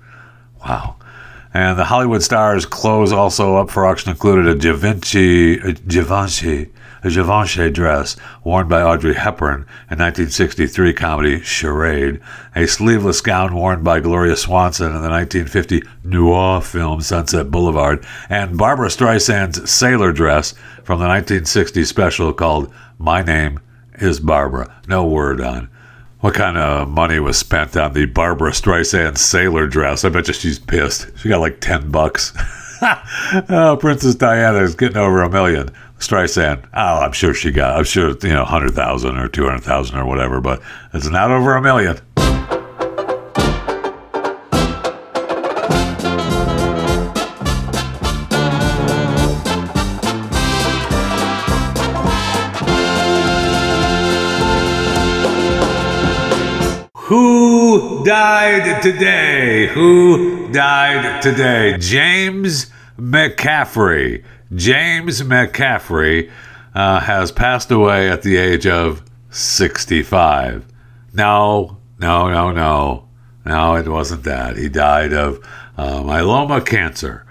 Wow! 0.61 0.96
And 1.55 1.79
the 1.79 1.87
Hollywood 1.87 2.22
Stars 2.22 2.66
clothes 2.66 3.11
also 3.11 3.57
up 3.57 3.70
for 3.70 3.87
auction 3.87 4.11
included 4.11 4.46
a 4.46 4.55
Givenchy, 4.55 5.59
a 5.59 5.72
Givenchy, 5.72 6.70
a 7.02 7.11
Givenchy 7.11 7.70
dress 7.70 8.16
worn 8.44 8.68
by 8.68 8.82
Audrey 8.82 9.14
Hepburn 9.14 9.66
in 9.90 9.98
1963 9.98 10.92
comedy 10.92 11.40
Charade, 11.40 12.20
a 12.54 12.66
sleeveless 12.66 13.20
gown 13.20 13.54
worn 13.54 13.82
by 13.82 14.00
Gloria 14.00 14.37
Swanson 14.37 14.87
in 14.87 15.02
the 15.02 15.11
1950 15.11 15.82
noir 16.04 16.61
film 16.61 17.00
Sunset 17.00 17.50
Boulevard, 17.50 18.04
and 18.28 18.58
Barbra 18.58 18.88
Streisand's 18.88 19.70
sailor 19.70 20.12
dress 20.12 20.52
from 20.84 20.98
the 20.98 21.06
1960 21.06 21.84
special 21.84 22.32
called 22.32 22.72
My 22.98 23.22
Name 23.22 23.61
is 23.94 24.20
Barbra. 24.20 24.80
No 24.87 25.06
word 25.06 25.40
on 25.40 25.68
what 26.20 26.34
kind 26.34 26.58
of 26.58 26.88
money 26.88 27.20
was 27.20 27.38
spent 27.38 27.76
on 27.76 27.92
the 27.92 28.06
Barbra 28.06 28.50
Streisand 28.50 29.18
sailor 29.18 29.66
dress. 29.66 30.04
I 30.04 30.08
bet 30.08 30.28
you 30.28 30.34
she's 30.34 30.58
pissed. 30.58 31.16
She 31.18 31.28
got 31.28 31.40
like 31.40 31.61
10 31.61 31.90
bucks. 31.90 32.32
oh, 32.82 33.76
Princess 33.80 34.14
Diana 34.16 34.58
is 34.58 34.74
getting 34.74 34.96
over 34.96 35.22
a 35.22 35.30
million. 35.30 35.70
Streisand, 35.98 36.64
oh, 36.74 37.00
I'm 37.00 37.12
sure 37.12 37.34
she 37.34 37.50
got, 37.50 37.76
I'm 37.76 37.84
sure, 37.84 38.11
you 38.22 38.28
know, 38.28 38.42
100,000 38.42 39.18
or 39.18 39.28
200,000 39.28 39.98
or 39.98 40.06
whatever, 40.06 40.40
but 40.40 40.62
it's 40.94 41.08
not 41.08 41.30
over 41.30 41.56
a 41.56 41.61
million. 41.62 41.98
Who 56.94 58.04
died 58.04 58.82
today? 58.82 59.66
Who 59.68 60.52
died 60.52 61.22
today? 61.22 61.76
James 61.78 62.66
McCaffrey. 62.98 64.24
James 64.54 65.20
McCaffrey 65.22 66.30
uh, 66.74 67.00
has 67.00 67.32
passed 67.32 67.70
away 67.70 68.08
at 68.08 68.22
the 68.22 68.37
age 68.37 68.66
of 68.66 69.02
65. 69.30 70.64
No, 71.12 71.78
no, 71.98 72.30
no, 72.30 72.52
no. 72.52 73.08
No, 73.44 73.76
it 73.76 73.88
wasn't 73.88 74.24
that. 74.24 74.56
He 74.56 74.68
died 74.68 75.12
of 75.12 75.38
uh, 75.76 76.02
myeloma 76.02 76.64
cancer 76.64 77.24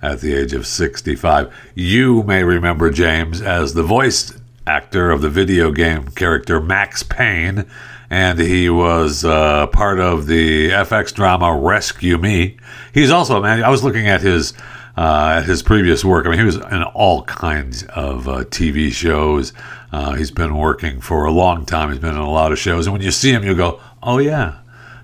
at 0.00 0.20
the 0.20 0.34
age 0.34 0.52
of 0.52 0.66
65. 0.66 1.52
You 1.74 2.22
may 2.22 2.44
remember 2.44 2.90
James 2.90 3.40
as 3.40 3.74
the 3.74 3.82
voice 3.82 4.32
actor 4.66 5.10
of 5.10 5.20
the 5.20 5.30
video 5.30 5.72
game 5.72 6.08
character 6.08 6.60
Max 6.60 7.02
Payne, 7.02 7.66
and 8.10 8.38
he 8.38 8.70
was 8.70 9.24
uh, 9.24 9.66
part 9.68 9.98
of 9.98 10.26
the 10.26 10.70
FX 10.70 11.12
drama 11.12 11.56
Rescue 11.56 12.18
Me. 12.18 12.56
He's 12.92 13.10
also, 13.10 13.42
man, 13.42 13.64
I 13.64 13.68
was 13.68 13.82
looking 13.82 14.08
at 14.08 14.20
his. 14.20 14.52
Uh, 14.96 15.42
his 15.42 15.62
previous 15.62 16.04
work, 16.04 16.24
I 16.26 16.30
mean, 16.30 16.38
he 16.38 16.44
was 16.44 16.56
in 16.56 16.82
all 16.94 17.24
kinds 17.24 17.82
of 17.84 18.28
uh, 18.28 18.44
TV 18.44 18.92
shows. 18.92 19.52
Uh, 19.90 20.14
he's 20.14 20.30
been 20.30 20.56
working 20.56 21.00
for 21.00 21.24
a 21.24 21.32
long 21.32 21.66
time. 21.66 21.90
He's 21.90 21.98
been 21.98 22.14
in 22.14 22.20
a 22.20 22.30
lot 22.30 22.52
of 22.52 22.58
shows, 22.58 22.86
and 22.86 22.92
when 22.92 23.02
you 23.02 23.10
see 23.10 23.32
him, 23.32 23.42
you 23.42 23.54
go, 23.54 23.80
"Oh 24.02 24.18
yeah, 24.18 24.58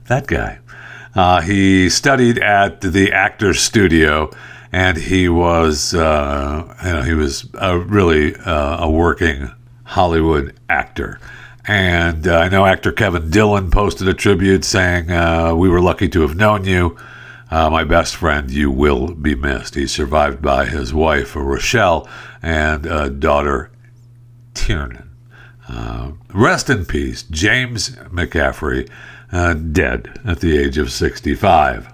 that 0.06 0.26
guy." 0.28 0.60
Uh, 1.14 1.40
he 1.40 1.88
studied 1.88 2.38
at 2.38 2.80
the 2.80 3.12
Actors 3.12 3.60
Studio, 3.60 4.30
and 4.70 4.96
he 4.96 5.28
was, 5.28 5.92
uh, 5.92 6.74
you 6.84 6.92
know, 6.92 7.02
he 7.02 7.14
was 7.14 7.52
really 7.52 8.36
uh, 8.36 8.84
a 8.84 8.90
working 8.90 9.50
Hollywood 9.84 10.56
actor. 10.68 11.18
And 11.66 12.28
I 12.28 12.48
know 12.48 12.64
actor 12.64 12.92
Kevin 12.92 13.28
Dillon 13.30 13.72
posted 13.72 14.06
a 14.06 14.14
tribute 14.14 14.64
saying, 14.64 15.10
uh, 15.10 15.54
"We 15.56 15.68
were 15.68 15.80
lucky 15.80 16.08
to 16.10 16.20
have 16.22 16.36
known 16.36 16.64
you." 16.64 16.96
Uh, 17.50 17.68
my 17.68 17.84
best 17.84 18.14
friend, 18.14 18.50
you 18.50 18.70
will 18.70 19.14
be 19.14 19.34
missed. 19.34 19.74
He's 19.74 19.92
survived 19.92 20.40
by 20.40 20.66
his 20.66 20.94
wife, 20.94 21.34
Rochelle, 21.34 22.08
and 22.42 23.20
daughter, 23.20 23.70
Tiernan. 24.54 25.10
Uh, 25.68 26.12
rest 26.34 26.68
in 26.68 26.84
peace, 26.84 27.22
James 27.22 27.90
McCaffrey, 27.90 28.88
uh, 29.32 29.54
dead 29.54 30.20
at 30.24 30.40
the 30.40 30.58
age 30.58 30.78
of 30.78 30.90
65. 30.90 31.92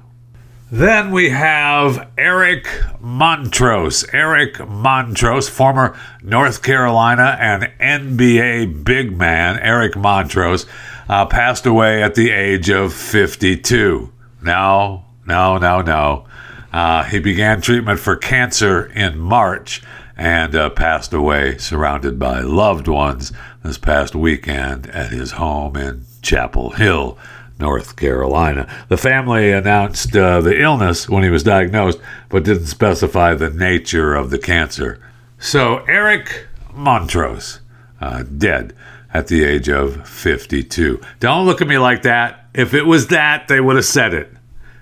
Then 0.71 1.11
we 1.13 1.31
have 1.31 2.09
Eric 2.19 2.65
Montross. 3.01 4.05
Eric 4.13 4.55
Montross, 4.55 5.49
former 5.49 5.97
North 6.23 6.63
Carolina 6.63 7.37
and 7.39 7.71
NBA 7.79 8.83
big 8.83 9.17
man, 9.17 9.59
Eric 9.59 9.93
Montross, 9.93 10.67
uh, 11.09 11.27
passed 11.27 11.67
away 11.67 12.03
at 12.03 12.15
the 12.15 12.31
age 12.31 12.69
of 12.69 12.93
52. 12.93 14.13
No, 14.43 15.05
no, 15.27 15.59
no, 15.59 15.83
no. 15.83 16.27
Uh, 16.73 17.05
he 17.05 17.19
began 17.19 17.61
treatment 17.61 17.99
for 17.99 18.17
cancer 18.17 18.87
in 18.87 19.19
March 19.19 19.83
and 20.17 20.55
uh, 20.55 20.71
passed 20.71 21.13
away 21.13 21.59
surrounded 21.59 22.19
by 22.19 22.41
loved 22.41 22.89
ones 22.89 23.33
this 23.63 23.79
past 23.79 24.15
weekend 24.15 24.87
at 24.89 25.11
his 25.11 25.33
home 25.33 25.77
in 25.77 26.05
Chapel 26.23 26.71
Hill, 26.71 27.19
North 27.59 27.97
Carolina. 27.97 28.69
The 28.89 28.97
family 28.97 29.53
announced 29.53 30.17
uh, 30.17 30.41
the 30.41 30.61
illness 30.61 31.09
when 31.09 31.23
he 31.23 31.31
was 31.31 31.43
diagnosed, 31.43 31.99
but 32.29 32.45
didn't 32.45 32.67
specify 32.67 33.35
the 33.35 33.51
nature 33.51 34.15
of 34.15 34.31
the 34.31 34.39
cancer. 34.39 35.01
So, 35.39 35.79
Eric 35.85 36.49
Montross, 36.75 37.61
uh, 38.01 38.23
dead 38.25 38.75
at 39.13 39.29
the 39.29 39.45
age 39.45 39.69
of 39.69 40.07
52. 40.09 41.01
Don't 41.21 41.47
look 41.47 41.63
at 41.63 41.69
me 41.69 41.79
like 41.79 42.03
that. 42.03 42.47
If 42.55 42.75
it 42.75 42.85
was 42.85 43.09
that, 43.09 43.49
they 43.49 43.61
would 43.61 43.77
have 43.77 43.85
said 43.85 44.15
it. 44.15 44.31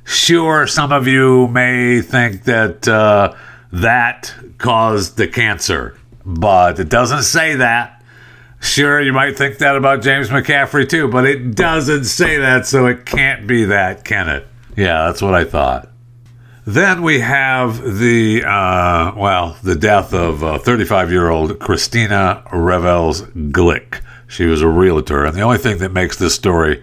Sure, 0.04 0.66
some 0.66 0.92
of 0.92 1.06
you 1.06 1.48
may 1.48 2.02
think 2.02 2.44
that 2.44 2.86
uh, 2.86 3.34
that 3.72 4.34
caused 4.58 5.16
the 5.16 5.26
cancer, 5.26 5.98
but 6.24 6.78
it 6.78 6.90
doesn't 6.90 7.22
say 7.22 7.56
that. 7.56 8.02
Sure, 8.60 9.00
you 9.00 9.12
might 9.12 9.36
think 9.36 9.58
that 9.58 9.76
about 9.76 10.02
James 10.02 10.28
McCaffrey 10.28 10.88
too, 10.88 11.08
but 11.08 11.26
it 11.26 11.54
doesn't 11.54 12.04
say 12.04 12.38
that, 12.38 12.66
so 12.66 12.86
it 12.86 13.04
can't 13.04 13.46
be 13.46 13.64
that, 13.64 14.04
can 14.04 14.28
it? 14.28 14.46
Yeah, 14.76 15.06
that's 15.06 15.22
what 15.22 15.34
I 15.34 15.44
thought. 15.44 15.90
Then 16.66 17.02
we 17.02 17.20
have 17.20 17.82
the, 17.82 18.42
uh, 18.44 19.12
well, 19.16 19.56
the 19.62 19.74
death 19.74 20.14
of 20.14 20.62
35 20.62 21.10
year 21.10 21.28
old 21.28 21.58
Christina 21.58 22.42
Revels 22.52 23.22
Glick. 23.22 24.00
She 24.28 24.46
was 24.46 24.62
a 24.62 24.68
realtor, 24.68 25.24
and 25.24 25.36
the 25.36 25.42
only 25.42 25.58
thing 25.58 25.78
that 25.78 25.92
makes 25.92 26.16
this 26.16 26.34
story 26.34 26.82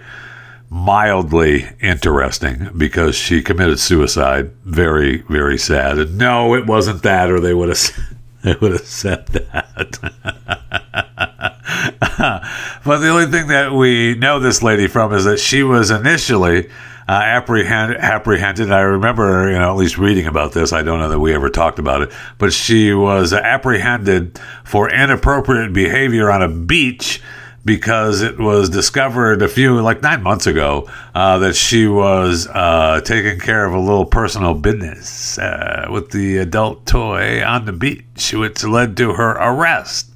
mildly 0.72 1.68
interesting 1.82 2.70
because 2.78 3.14
she 3.14 3.44
committed 3.44 3.78
suicide. 3.78 4.52
Very, 4.64 5.18
very 5.24 5.58
sad. 5.58 6.00
And 6.00 6.18
no, 6.18 6.56
it 6.56 6.66
wasn't 6.66 7.04
that, 7.04 7.30
or 7.30 7.42
they 7.42 7.54
would 7.54 7.70
have 7.70 8.00
they 8.42 8.56
would 8.56 8.72
have 8.72 8.88
said 8.88 9.28
that. 9.28 10.00
but 12.86 13.00
the 13.00 13.10
only 13.10 13.28
thing 13.28 13.48
that 13.48 13.74
we 13.74 14.16
know 14.16 14.40
this 14.40 14.64
lady 14.64 14.88
from 14.88 15.14
is 15.14 15.26
that 15.26 15.40
she 15.40 15.62
was 15.62 15.92
initially 15.92 16.70
uh, 17.10 17.12
apprehend, 17.12 17.98
apprehended. 17.98 18.72
I 18.72 18.80
remember, 18.80 19.52
you 19.52 19.60
know, 19.60 19.72
at 19.72 19.78
least 19.78 19.98
reading 19.98 20.26
about 20.26 20.54
this. 20.54 20.72
I 20.72 20.84
don't 20.84 21.00
know 21.00 21.10
that 21.10 21.20
we 21.20 21.34
ever 21.34 21.50
talked 21.50 21.80
about 21.80 22.02
it, 22.02 22.14
but 22.38 22.54
she 22.54 22.94
was 22.94 23.34
apprehended 23.34 24.40
for 24.64 24.90
inappropriate 24.90 25.74
behavior 25.74 26.32
on 26.32 26.42
a 26.42 26.48
beach 26.48 27.22
because 27.64 28.22
it 28.22 28.40
was 28.40 28.70
discovered 28.70 29.42
a 29.42 29.48
few, 29.48 29.80
like 29.82 30.02
nine 30.02 30.24
months 30.24 30.48
ago, 30.48 30.90
uh, 31.14 31.38
that 31.40 31.56
she 31.56 31.88
was 31.88 32.48
uh, 32.48 33.02
taking 33.04 33.40
care 33.40 33.66
of 33.66 33.74
a 33.74 33.80
little 33.80 34.06
personal 34.06 34.54
business 34.54 35.38
uh, 35.38 35.88
with 35.92 36.12
the 36.12 36.38
adult 36.38 36.86
toy 36.86 37.44
on 37.44 37.66
the 37.66 37.74
beach, 37.74 38.34
which 38.34 38.64
led 38.64 38.98
to 38.98 39.14
her 39.14 39.32
arrest. 39.32 40.12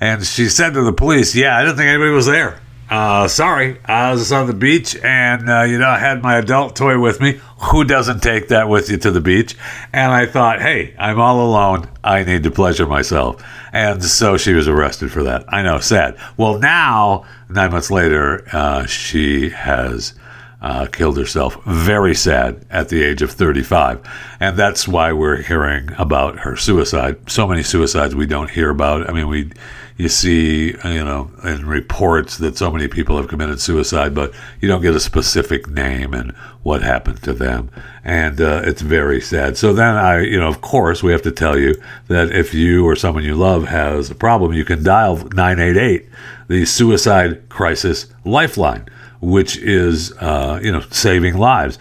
And 0.00 0.24
she 0.24 0.48
said 0.48 0.74
to 0.74 0.82
the 0.82 0.92
police, 0.92 1.34
Yeah, 1.34 1.56
I 1.56 1.62
didn't 1.62 1.76
think 1.76 1.88
anybody 1.88 2.10
was 2.10 2.26
there. 2.26 2.60
Uh, 2.90 3.26
sorry, 3.26 3.78
I 3.86 4.12
was 4.12 4.30
on 4.30 4.46
the 4.46 4.52
beach 4.52 4.94
and, 4.96 5.48
uh, 5.48 5.62
you 5.62 5.78
know, 5.78 5.88
I 5.88 5.98
had 5.98 6.22
my 6.22 6.36
adult 6.36 6.76
toy 6.76 6.98
with 6.98 7.20
me. 7.20 7.40
Who 7.70 7.84
doesn't 7.84 8.22
take 8.22 8.48
that 8.48 8.68
with 8.68 8.90
you 8.90 8.98
to 8.98 9.10
the 9.10 9.22
beach? 9.22 9.56
And 9.92 10.12
I 10.12 10.26
thought, 10.26 10.60
hey, 10.60 10.94
I'm 10.98 11.18
all 11.18 11.46
alone. 11.46 11.88
I 12.02 12.24
need 12.24 12.42
to 12.42 12.50
pleasure 12.50 12.86
myself. 12.86 13.42
And 13.72 14.04
so 14.04 14.36
she 14.36 14.52
was 14.52 14.68
arrested 14.68 15.10
for 15.10 15.22
that. 15.24 15.44
I 15.48 15.62
know, 15.62 15.80
sad. 15.80 16.18
Well, 16.36 16.58
now, 16.58 17.24
nine 17.48 17.72
months 17.72 17.90
later, 17.90 18.46
uh, 18.52 18.84
she 18.84 19.48
has 19.50 20.14
uh, 20.60 20.86
killed 20.86 21.16
herself. 21.16 21.62
Very 21.64 22.14
sad 22.14 22.64
at 22.70 22.90
the 22.90 23.02
age 23.02 23.22
of 23.22 23.30
35. 23.30 24.00
And 24.40 24.58
that's 24.58 24.86
why 24.86 25.12
we're 25.12 25.42
hearing 25.42 25.90
about 25.98 26.40
her 26.40 26.56
suicide. 26.56 27.30
So 27.30 27.46
many 27.46 27.62
suicides 27.62 28.14
we 28.14 28.26
don't 28.26 28.50
hear 28.50 28.70
about. 28.70 29.08
I 29.08 29.12
mean, 29.12 29.28
we 29.28 29.50
you 29.96 30.08
see, 30.08 30.74
you 30.84 31.04
know, 31.04 31.30
in 31.44 31.66
reports 31.66 32.38
that 32.38 32.58
so 32.58 32.70
many 32.70 32.88
people 32.88 33.16
have 33.16 33.28
committed 33.28 33.60
suicide, 33.60 34.12
but 34.12 34.32
you 34.60 34.66
don't 34.66 34.82
get 34.82 34.94
a 34.94 35.00
specific 35.00 35.68
name 35.68 36.12
and 36.14 36.32
what 36.64 36.82
happened 36.82 37.22
to 37.22 37.32
them. 37.32 37.70
And 38.02 38.40
uh, 38.40 38.62
it's 38.64 38.82
very 38.82 39.20
sad. 39.20 39.56
So 39.56 39.72
then 39.72 39.94
I, 39.94 40.22
you 40.22 40.40
know, 40.40 40.48
of 40.48 40.60
course, 40.60 41.02
we 41.02 41.12
have 41.12 41.22
to 41.22 41.30
tell 41.30 41.56
you 41.56 41.76
that 42.08 42.32
if 42.32 42.52
you 42.52 42.84
or 42.84 42.96
someone 42.96 43.22
you 43.22 43.36
love 43.36 43.66
has 43.68 44.10
a 44.10 44.16
problem, 44.16 44.52
you 44.52 44.64
can 44.64 44.82
dial 44.82 45.16
988, 45.16 46.08
the 46.48 46.64
suicide 46.64 47.48
crisis 47.48 48.06
lifeline, 48.24 48.88
which 49.20 49.56
is, 49.58 50.12
uh, 50.18 50.58
you 50.60 50.72
know, 50.72 50.80
saving 50.90 51.38
lives. 51.38 51.78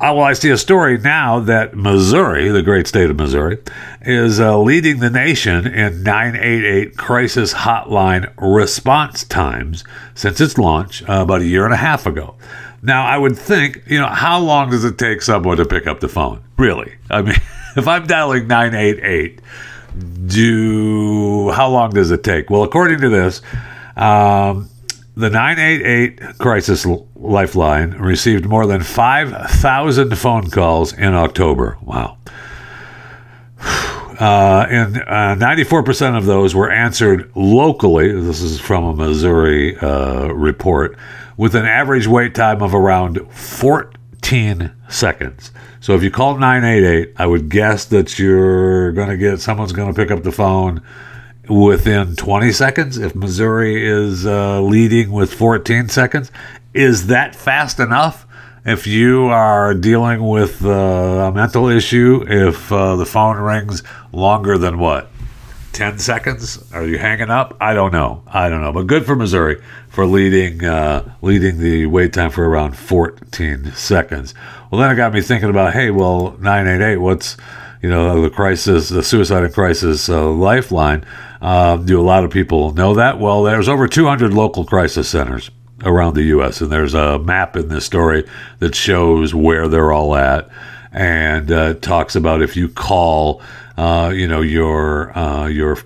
Uh, 0.00 0.12
well, 0.12 0.24
I 0.24 0.32
see 0.32 0.50
a 0.50 0.58
story 0.58 0.98
now 0.98 1.38
that 1.40 1.76
Missouri, 1.76 2.48
the 2.48 2.62
great 2.62 2.88
state 2.88 3.10
of 3.10 3.16
Missouri, 3.16 3.58
is 4.02 4.40
uh, 4.40 4.58
leading 4.58 4.98
the 4.98 5.08
nation 5.08 5.66
in 5.66 6.02
988 6.02 6.96
crisis 6.96 7.54
hotline 7.54 8.32
response 8.36 9.22
times 9.22 9.84
since 10.14 10.40
its 10.40 10.58
launch 10.58 11.02
uh, 11.08 11.22
about 11.22 11.42
a 11.42 11.46
year 11.46 11.64
and 11.64 11.72
a 11.72 11.78
half 11.78 12.06
ago. 12.06 12.34
Now, 12.82 13.06
I 13.06 13.16
would 13.16 13.38
think, 13.38 13.82
you 13.86 13.98
know, 13.98 14.08
how 14.08 14.40
long 14.40 14.70
does 14.70 14.84
it 14.84 14.98
take 14.98 15.22
someone 15.22 15.56
to 15.58 15.64
pick 15.64 15.86
up 15.86 16.00
the 16.00 16.08
phone? 16.08 16.42
Really? 16.58 16.92
I 17.08 17.22
mean, 17.22 17.36
if 17.76 17.86
I'm 17.86 18.06
dialing 18.06 18.48
988, 18.48 19.40
do 20.26 21.50
how 21.52 21.68
long 21.68 21.90
does 21.90 22.10
it 22.10 22.24
take? 22.24 22.50
Well, 22.50 22.64
according 22.64 23.00
to 23.00 23.08
this, 23.08 23.42
um, 23.96 24.68
the 25.16 25.30
988 25.30 26.38
crisis 26.38 26.86
lifeline 27.14 27.92
received 27.92 28.46
more 28.46 28.66
than 28.66 28.82
5,000 28.82 30.18
phone 30.18 30.50
calls 30.50 30.92
in 30.92 31.14
October. 31.14 31.78
Wow. 31.82 32.18
Uh, 34.14 34.64
and 34.70 34.98
uh, 34.98 35.34
94% 35.44 36.16
of 36.16 36.24
those 36.24 36.54
were 36.54 36.70
answered 36.70 37.28
locally. 37.34 38.12
This 38.12 38.42
is 38.42 38.60
from 38.60 38.84
a 38.84 38.94
Missouri 38.94 39.76
uh, 39.78 40.28
report, 40.28 40.96
with 41.36 41.56
an 41.56 41.66
average 41.66 42.06
wait 42.06 42.32
time 42.32 42.62
of 42.62 42.76
around 42.76 43.18
14 43.32 44.70
seconds. 44.88 45.50
So 45.80 45.96
if 45.96 46.04
you 46.04 46.12
call 46.12 46.38
988, 46.38 47.14
I 47.16 47.26
would 47.26 47.48
guess 47.48 47.86
that 47.86 48.16
you're 48.16 48.92
going 48.92 49.08
to 49.08 49.16
get 49.16 49.40
someone's 49.40 49.72
going 49.72 49.92
to 49.92 50.00
pick 50.00 50.12
up 50.12 50.22
the 50.22 50.30
phone 50.30 50.80
within 51.48 52.16
20 52.16 52.52
seconds. 52.52 52.98
If 52.98 53.14
Missouri 53.14 53.86
is 53.86 54.26
uh, 54.26 54.60
leading 54.60 55.12
with 55.12 55.32
14 55.32 55.88
seconds, 55.88 56.30
is 56.72 57.08
that 57.08 57.34
fast 57.34 57.80
enough? 57.80 58.26
If 58.64 58.86
you 58.86 59.26
are 59.26 59.74
dealing 59.74 60.26
with 60.26 60.64
uh, 60.64 60.68
a 60.68 61.32
mental 61.32 61.68
issue, 61.68 62.24
if 62.26 62.72
uh, 62.72 62.96
the 62.96 63.04
phone 63.04 63.36
rings 63.36 63.82
longer 64.10 64.56
than 64.56 64.78
what? 64.78 65.10
10 65.74 65.98
seconds? 65.98 66.64
Are 66.72 66.86
you 66.86 66.98
hanging 66.98 67.30
up? 67.30 67.56
I 67.60 67.74
don't 67.74 67.92
know. 67.92 68.22
I 68.26 68.48
don't 68.48 68.62
know. 68.62 68.72
But 68.72 68.86
good 68.86 69.04
for 69.04 69.16
Missouri 69.16 69.60
for 69.88 70.06
leading 70.06 70.64
uh, 70.64 71.14
leading 71.20 71.58
the 71.58 71.86
wait 71.86 72.12
time 72.12 72.30
for 72.30 72.48
around 72.48 72.76
14 72.76 73.72
seconds. 73.72 74.34
Well, 74.70 74.80
then 74.80 74.90
it 74.90 74.94
got 74.94 75.12
me 75.12 75.20
thinking 75.20 75.50
about, 75.50 75.72
hey, 75.72 75.90
well, 75.90 76.36
988, 76.40 76.98
what's 76.98 77.36
you 77.84 77.90
know 77.90 78.22
the 78.22 78.30
crisis, 78.30 78.88
the 78.88 79.02
suicide 79.02 79.52
crisis 79.52 80.08
uh, 80.08 80.30
lifeline? 80.30 81.04
Uh, 81.42 81.76
do 81.76 82.00
a 82.00 82.02
lot 82.02 82.24
of 82.24 82.30
people 82.30 82.72
know 82.72 82.94
that? 82.94 83.20
Well, 83.20 83.42
there's 83.42 83.68
over 83.68 83.86
200 83.86 84.32
local 84.32 84.64
crisis 84.64 85.06
centers 85.06 85.50
around 85.84 86.14
the 86.14 86.22
U.S. 86.22 86.62
and 86.62 86.72
there's 86.72 86.94
a 86.94 87.18
map 87.18 87.56
in 87.56 87.68
this 87.68 87.84
story 87.84 88.26
that 88.60 88.74
shows 88.74 89.34
where 89.34 89.68
they're 89.68 89.92
all 89.92 90.16
at 90.16 90.48
and 90.92 91.52
uh, 91.52 91.74
talks 91.74 92.16
about 92.16 92.40
if 92.40 92.56
you 92.56 92.70
call, 92.70 93.42
uh, 93.76 94.10
you 94.14 94.28
know, 94.28 94.40
your 94.40 95.14
uh, 95.18 95.46
your 95.48 95.76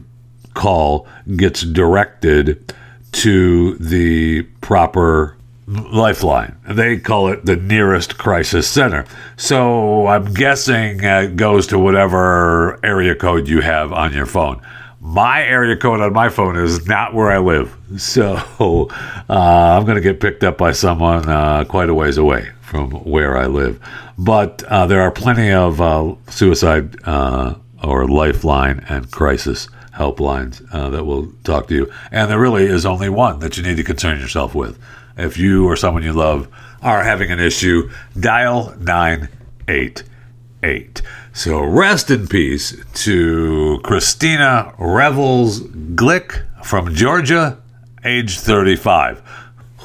call 0.55 1.09
gets 1.37 1.63
directed 1.63 2.73
to 3.11 3.75
the 3.79 4.43
proper 4.61 5.37
lifeline. 5.69 6.57
They 6.67 6.99
call 6.99 7.29
it 7.29 7.45
the 7.45 7.57
nearest 7.57 8.17
crisis 8.17 8.67
center. 8.67 9.05
So 9.37 10.07
I'm 10.07 10.33
guessing 10.33 11.03
it 11.03 11.37
goes 11.37 11.67
to 11.69 11.79
whatever 11.79 12.85
area 12.85 13.15
code 13.15 13.49
you 13.49 13.61
have 13.61 13.93
on 13.93 14.15
your 14.15 14.27
phone. 14.27 14.63
My 15.01 15.43
area 15.43 15.77
code 15.77 16.01
on 16.01 16.13
my 16.13 16.29
phone 16.31 16.57
is 16.57 16.87
not 16.87 17.15
where 17.15 17.31
I 17.31 17.39
live. 17.39 17.75
So 17.99 18.91
uh, 19.31 19.77
I'm 19.79 19.87
going 19.87 19.97
to 19.97 20.03
get 20.03 20.21
picked 20.21 20.45
up 20.45 20.59
by 20.59 20.73
someone 20.73 21.27
uh, 21.27 21.65
quite 21.65 21.89
a 21.89 21.95
ways 21.95 22.19
away 22.19 22.51
from 22.61 22.91
where 22.91 23.39
I 23.39 23.47
live. 23.47 23.81
But 24.19 24.63
uh, 24.65 24.87
there 24.87 25.01
are 25.01 25.11
plenty 25.11 25.51
of 25.51 25.81
uh, 25.81 26.15
suicide 26.29 26.97
uh, 27.05 27.55
or 27.83 28.07
lifeline 28.07 28.85
and 28.91 29.11
crisis 29.11 29.69
helplines 29.93 30.63
uh, 30.73 30.91
that 30.91 31.05
will 31.05 31.33
talk 31.45 31.69
to 31.69 31.75
you. 31.75 31.93
And 32.11 32.31
there 32.31 32.39
really 32.39 32.67
is 32.67 32.85
only 32.85 33.09
one 33.09 33.41
that 33.41 33.57
you 33.57 33.63
need 33.63 33.79
to 33.79 33.85
concern 33.85 34.21
yourself 34.21 34.55
with. 34.55 34.79
If 35.19 35.37
you 35.37 35.69
or 35.69 35.77
someone 35.77 36.03
you 36.03 36.15
love 36.15 36.49
are 36.81 37.05
having 37.05 37.31
an 37.31 37.41
issue, 37.41 37.91
dial 38.19 38.75
988. 38.79 41.03
So 41.35 41.63
rest 41.63 42.11
in 42.11 42.27
peace 42.29 42.75
to 43.05 43.81
Christina 43.83 44.73
Revels 44.79 45.61
Glick 45.61 46.47
from 46.65 46.95
Georgia, 46.95 47.59
age 48.05 48.39
35 48.39 49.23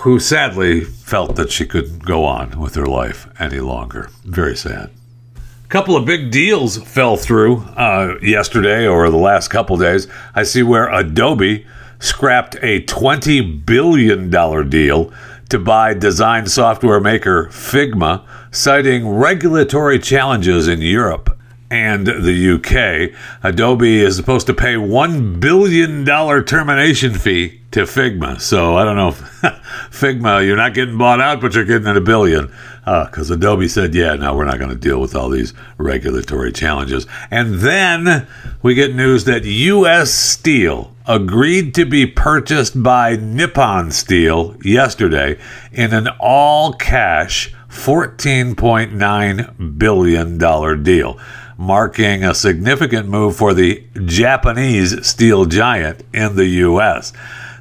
who 0.04 0.20
sadly 0.20 0.84
felt 0.84 1.38
that 1.38 1.50
she 1.50 1.66
couldn't 1.66 2.04
go 2.04 2.26
on 2.26 2.60
with 2.60 2.76
her 2.76 2.86
life 2.86 3.26
any 3.40 3.62
longer. 3.62 4.10
Very 4.26 4.56
sad. 4.56 4.90
A 5.38 5.68
couple 5.70 5.96
of 5.96 6.06
big 6.06 6.30
deals 6.30 6.78
fell 6.78 7.16
through 7.16 7.60
uh, 7.78 8.18
yesterday 8.22 8.86
or 8.86 9.10
the 9.10 9.16
last 9.16 9.48
couple 9.48 9.78
days. 9.78 10.10
I 10.36 10.44
see 10.44 10.62
where 10.62 10.92
Adobe 10.92 11.66
scrapped 12.04 12.56
a 12.56 12.82
$20 12.82 13.66
billion 13.66 14.30
deal 14.70 15.14
to 15.48 15.58
buy 15.58 15.94
design 15.94 16.46
software 16.48 17.00
maker 17.00 17.46
Figma, 17.46 18.26
citing 18.52 19.08
regulatory 19.08 20.00
challenges 20.00 20.68
in 20.68 20.82
Europe 20.82 21.40
and 21.72 22.06
the 22.06 22.52
UK. 22.56 23.18
Adobe 23.42 24.02
is 24.02 24.18
supposed 24.18 24.48
to 24.48 24.54
pay 24.54 24.76
$1 24.76 25.40
billion 25.40 26.06
termination 26.46 27.14
fee 27.14 27.62
to 27.74 27.82
Figma. 27.82 28.40
So 28.40 28.78
I 28.78 28.86
don't 28.86 28.96
know 28.96 29.12
Figma, 29.92 30.46
you're 30.46 30.58
not 30.58 30.74
getting 30.74 30.98
bought 30.98 31.20
out, 31.20 31.42
but 31.42 31.56
you're 31.56 31.66
getting 31.66 31.88
at 31.88 31.98
a 31.98 32.02
billion. 32.02 32.52
Because 32.86 33.32
uh, 33.32 33.36
Adobe 33.36 33.68
said, 33.68 33.96
yeah, 33.96 34.16
no, 34.16 34.36
we're 34.36 34.46
not 34.46 34.60
going 34.60 34.70
to 34.70 34.76
deal 34.76 35.00
with 35.00 35.16
all 35.16 35.30
these 35.30 35.54
regulatory 35.78 36.52
challenges. 36.52 37.08
And 37.32 37.56
then 37.56 38.28
we 38.62 38.74
get 38.74 38.94
news 38.94 39.24
that 39.26 39.46
U.S. 39.46 40.14
Steel 40.14 40.94
agreed 41.08 41.74
to 41.76 41.86
be 41.86 42.06
purchased 42.06 42.84
by 42.84 43.16
Nippon 43.16 43.92
Steel 43.92 44.58
yesterday 44.64 45.40
in 45.72 45.94
an 45.94 46.10
all 46.20 46.74
cash 46.74 47.54
$14.9 47.70 49.78
billion 49.78 50.84
deal 50.84 51.20
marking 51.58 52.24
a 52.24 52.34
significant 52.34 53.08
move 53.08 53.36
for 53.36 53.54
the 53.54 53.84
Japanese 54.06 55.06
steel 55.06 55.46
giant 55.46 56.04
in 56.14 56.36
the 56.36 56.46
U.S. 56.46 57.14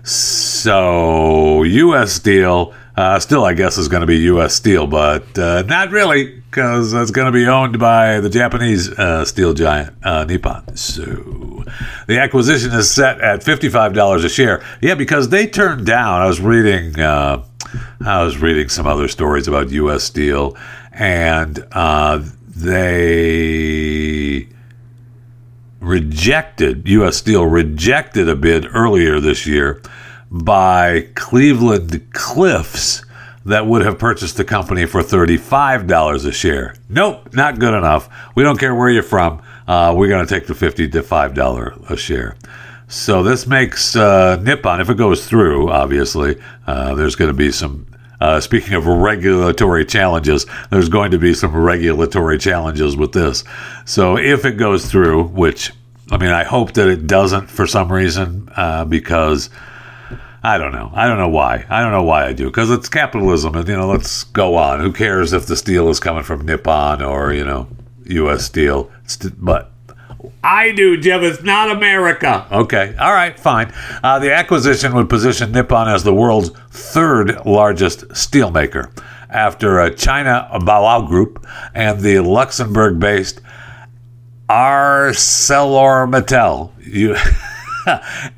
So, 0.05 1.63
U.S. 1.63 2.13
Steel, 2.13 2.75
uh, 2.97 3.21
still, 3.21 3.45
I 3.45 3.55
guess, 3.55 3.79
is 3.79 3.89
going 3.89 4.01
to 4.01 4.07
be 4.07 4.19
U.S. 4.19 4.55
Steel, 4.55 4.87
but 4.87 5.39
uh, 5.39 5.63
not 5.63 5.91
really, 5.91 6.41
because 6.51 6.93
it's 6.93 7.13
going 7.13 7.27
to 7.27 7.33
be 7.33 7.47
owned 7.47 7.79
by 7.79 8.19
the 8.21 8.29
Japanese 8.29 8.91
uh, 8.91 9.25
steel 9.25 9.55
giant, 9.55 9.95
uh, 10.03 10.25
Nippon. 10.25 10.77
So, 10.77 11.65
the 12.09 12.19
acquisition 12.19 12.73
is 12.73 12.91
set 12.91 13.21
at 13.21 13.43
$55 13.43 14.25
a 14.25 14.29
share. 14.29 14.65
Yeah, 14.81 14.97
because 14.97 15.29
they 15.29 15.47
turned 15.47 15.87
down, 15.87 16.21
I 16.21 16.27
was 16.27 16.41
reading. 16.41 16.99
Uh, 16.99 17.45
I 18.05 18.25
was 18.25 18.39
reading 18.39 18.69
some 18.69 18.87
other 18.87 19.07
stories 19.09 19.47
about 19.47 19.71
U.S. 19.71 20.03
Steel, 20.03 20.57
and 20.93 21.65
uh, 21.71 22.23
they 22.49 24.02
rejected, 26.23 26.87
U.S. 26.87 27.17
Steel 27.17 27.45
rejected 27.45 28.29
a 28.29 28.37
bid 28.37 28.65
earlier 28.73 29.19
this 29.19 29.45
year 29.45 29.83
by 30.31 31.09
Cleveland 31.17 32.13
Cliffs 32.13 33.05
that 33.45 33.67
would 33.67 33.83
have 33.83 33.99
purchased 33.99 34.37
the 34.37 34.45
company 34.45 34.87
for 34.87 35.03
$35 35.03 36.25
a 36.25 36.31
share. 36.31 36.77
Nope, 36.89 37.35
not 37.35 37.59
good 37.59 37.75
enough. 37.75 38.09
We 38.37 38.45
don't 38.45 38.57
care 38.57 38.73
where 38.73 38.89
you're 38.89 39.03
from. 39.03 39.43
Uh, 39.67 39.95
we're 39.97 40.07
going 40.07 40.25
to 40.25 40.33
take 40.33 40.47
the 40.47 40.55
50 40.55 40.91
to 40.91 41.03
$5 41.03 41.91
a 41.91 41.97
share. 41.97 42.37
So 42.87 43.25
this 43.25 43.49
makes 43.49 43.97
uh, 43.97 44.37
Nippon, 44.37 44.81
if 44.81 44.91
it 44.91 44.97
goes 44.97 45.27
through, 45.27 45.73
obviously, 45.73 46.41
uh, 46.69 46.95
there's 46.95 47.17
going 47.17 47.33
to 47.33 47.37
be 47.37 47.51
some 47.51 47.89
uh, 48.21 48.39
speaking 48.39 48.75
of 48.75 48.87
regulatory 48.87 49.85
challenges, 49.85 50.47
there's 50.71 50.89
going 50.89 51.11
to 51.11 51.19
be 51.19 51.35
some 51.35 51.57
regulatory 51.57 52.39
challenges 52.39 52.97
with 52.97 53.11
this. 53.11 53.43
So 53.85 54.17
if 54.17 54.45
it 54.45 54.53
goes 54.53 54.89
through, 54.89 55.25
which 55.25 55.73
I 56.13 56.19
mean, 56.19 56.31
I 56.31 56.45
hope 56.45 56.75
that 56.75 56.89
it 56.89 57.07
doesn't 57.07 57.49
for 57.51 57.67
some 57.67 57.91
reason, 57.91 58.51
uh, 58.55 58.85
because 58.85 59.49
I 60.43 60.59
don't 60.59 60.73
know. 60.73 60.91
I 60.93 61.09
don't 61.09 61.17
know 61.17 61.31
why. 61.31 61.65
I 61.71 61.81
don't 61.81 61.91
know 61.91 62.03
why 62.03 62.27
I 62.27 62.35
do 62.35 62.47
because 62.47 62.71
it's 62.71 62.89
capitalism, 62.91 63.55
and 63.55 63.67
you 63.67 63.75
know, 63.75 63.89
let's 63.89 64.25
go 64.25 64.57
on. 64.57 64.81
Who 64.81 64.93
cares 64.93 65.33
if 65.33 65.47
the 65.47 65.57
steel 65.57 65.89
is 65.89 66.01
coming 66.01 66.23
from 66.23 66.45
Nippon 66.45 67.01
or 67.01 67.33
you 67.33 67.45
know, 67.45 67.67
U.S. 68.05 68.45
Steel? 68.45 68.91
but 69.39 69.73
I 70.45 70.73
do, 70.73 70.99
Jim. 70.99 71.23
It's 71.23 71.43
not 71.43 71.71
America. 71.71 72.47
Okay. 72.53 72.95
All 72.99 73.13
right. 73.13 73.39
Fine. 73.39 73.73
Uh, 74.03 74.19
the 74.19 74.35
acquisition 74.35 74.95
would 74.95 75.09
position 75.09 75.51
Nippon 75.51 75.89
as 75.89 76.05
the 76.05 76.15
world's 76.15 76.51
third 76.71 77.47
largest 77.47 78.09
steelmaker 78.09 78.93
after 79.31 79.81
uh, 79.81 79.91
China 79.91 80.49
Baowu 80.55 81.07
Group 81.07 81.47
and 81.75 82.01
the 82.01 82.19
Luxembourg 82.21 83.01
based 83.01 83.41
ArcelorMittal. 84.53 86.71
You, 86.87 87.17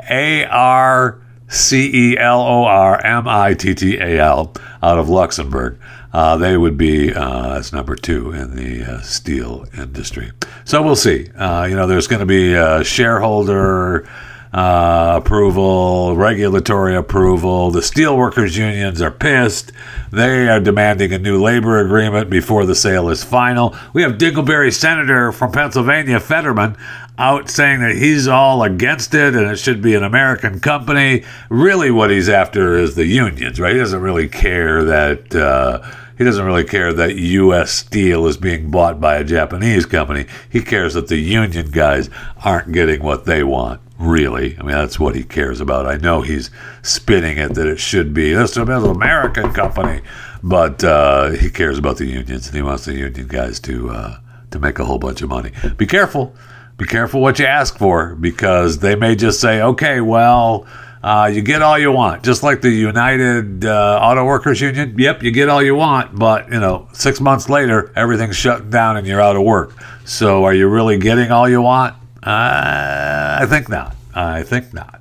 A 0.09 0.45
R 0.47 1.21
C 1.49 2.13
E 2.13 2.19
L 2.19 2.41
O 2.41 2.65
R 2.65 3.05
M 3.05 3.29
I 3.29 3.55
T 3.55 3.75
T 3.75 3.99
A 3.99 4.21
L 4.21 4.55
out 4.83 4.99
of 4.99 5.09
Luxembourg 5.09 5.79
uh, 6.15 6.37
they 6.37 6.57
would 6.57 6.79
be 6.79 7.13
uh, 7.13 7.57
as 7.57 7.73
number 7.73 7.97
two 7.97 8.31
in 8.31 8.55
the 8.55 8.85
uh, 8.85 9.01
steel 9.01 9.67
industry. 9.77 10.31
So 10.65 10.81
we'll 10.81 10.95
see. 10.95 11.29
Uh, 11.31 11.65
you 11.65 11.75
know, 11.75 11.89
there's 11.89 12.07
going 12.07 12.21
to 12.21 12.27
be 12.27 12.55
shareholder 12.85 14.09
uh, 14.55 15.15
approval, 15.17 16.15
regulatory 16.17 16.95
approval. 16.95 17.73
The 17.73 17.81
steelworkers 17.81 18.57
unions 18.57 19.03
are 19.03 19.11
pissed. 19.11 19.73
They 20.13 20.49
are 20.49 20.61
demanding 20.61 21.13
a 21.13 21.19
new 21.19 21.43
labor 21.43 21.81
agreement 21.81 22.31
before 22.31 22.65
the 22.65 22.77
sale 22.77 23.09
is 23.09 23.25
final. 23.25 23.75
We 23.93 24.03
have 24.03 24.13
Dingleberry 24.13 24.73
Senator 24.73 25.33
from 25.33 25.51
Pennsylvania, 25.51 26.21
Fetterman, 26.21 26.77
out 27.19 27.51
saying 27.51 27.81
that 27.81 27.97
he's 27.97 28.29
all 28.29 28.63
against 28.63 29.13
it 29.13 29.35
and 29.35 29.51
it 29.51 29.59
should 29.59 29.83
be 29.83 29.97
an 29.97 30.05
American 30.05 30.61
company. 30.61 31.25
Really, 31.49 31.91
what 31.91 32.11
he's 32.11 32.29
after 32.29 32.77
is 32.79 32.95
the 32.95 33.07
unions, 33.07 33.59
right? 33.59 33.73
He 33.73 33.81
doesn't 33.81 34.03
really 34.03 34.29
care 34.29 34.85
that. 34.85 35.35
Uh, 35.35 35.83
he 36.17 36.23
doesn't 36.23 36.47
really 36.47 36.63
care 36.63 36.93
that 36.93 37.17
U.S. 37.17 37.73
steel 37.73 38.29
is 38.29 38.37
being 38.37 38.71
bought 38.71 39.01
by 39.01 39.17
a 39.17 39.25
Japanese 39.25 39.85
company. 39.85 40.27
He 40.49 40.63
cares 40.63 40.95
that 40.95 41.09
the 41.09 41.17
union 41.17 41.73
guys 41.73 42.09
aren't 42.45 42.71
getting 42.71 43.03
what 43.03 43.25
they 43.25 43.43
want. 43.43 43.81
Really, 44.05 44.59
I 44.59 44.63
mean 44.63 44.77
that's 44.77 45.01
what 45.01 45.15
he 45.15 45.25
cares 45.25 45.61
about. 45.61 45.87
I 45.87 45.97
know 45.97 46.21
he's 46.21 46.51
spinning 46.83 47.39
it 47.39 47.55
that 47.55 47.67
it 47.67 47.81
should 47.81 48.13
be 48.13 48.33
this 48.33 48.53
is 48.53 48.57
an 48.59 48.69
American 48.71 49.53
company, 49.53 50.03
but 50.43 50.85
uh, 50.85 51.31
he 51.31 51.49
cares 51.51 51.79
about 51.79 51.97
the 51.97 52.07
unions 52.07 52.47
and 52.47 52.55
he 52.55 52.63
wants 52.63 52.85
the 52.85 52.95
union 52.95 53.27
guys 53.29 53.61
to 53.61 53.91
uh, 53.91 54.19
to 54.51 54.59
make 54.59 54.79
a 54.79 54.85
whole 54.85 54.99
bunch 54.99 55.23
of 55.23 55.29
money. 55.29 55.53
Be 55.77 55.87
careful, 55.87 56.35
be 56.77 56.85
careful 56.85 57.21
what 57.21 57.39
you 57.39 57.47
ask 57.47 57.79
for 57.79 58.15
because 58.15 58.79
they 58.81 58.95
may 58.95 59.15
just 59.15 59.41
say, 59.41 59.63
okay, 59.63 60.01
well 60.01 60.67
uh, 61.05 61.27
you 61.27 61.43
get 61.43 61.61
all 61.61 61.79
you 61.79 61.93
want, 61.93 62.25
just 62.25 62.43
like 62.43 62.63
the 62.63 62.71
United 62.71 63.67
uh, 63.67 64.01
Auto 64.03 64.25
Workers 64.25 64.59
Union. 64.63 64.95
Yep, 64.99 65.23
you 65.23 65.33
get 65.33 65.51
all 65.51 65.63
you 65.63 65.75
want, 65.75 66.19
but 66.19 66.51
you 66.51 66.59
know, 66.59 66.89
six 66.95 67.21
months 67.21 67.51
later, 67.51 67.93
everything's 67.95 68.37
shutting 68.37 68.71
down 68.71 68.97
and 68.97 69.07
you're 69.07 69.21
out 69.21 69.37
of 69.37 69.43
work. 69.43 69.75
So, 70.07 70.45
are 70.45 70.55
you 70.55 70.67
really 70.67 70.97
getting 70.97 71.31
all 71.31 71.47
you 71.47 71.61
want? 71.61 71.95
Uh, 72.23 73.37
I 73.39 73.45
think 73.47 73.69
not. 73.69 73.94
I 74.15 74.43
think 74.43 74.73
not. 74.73 75.01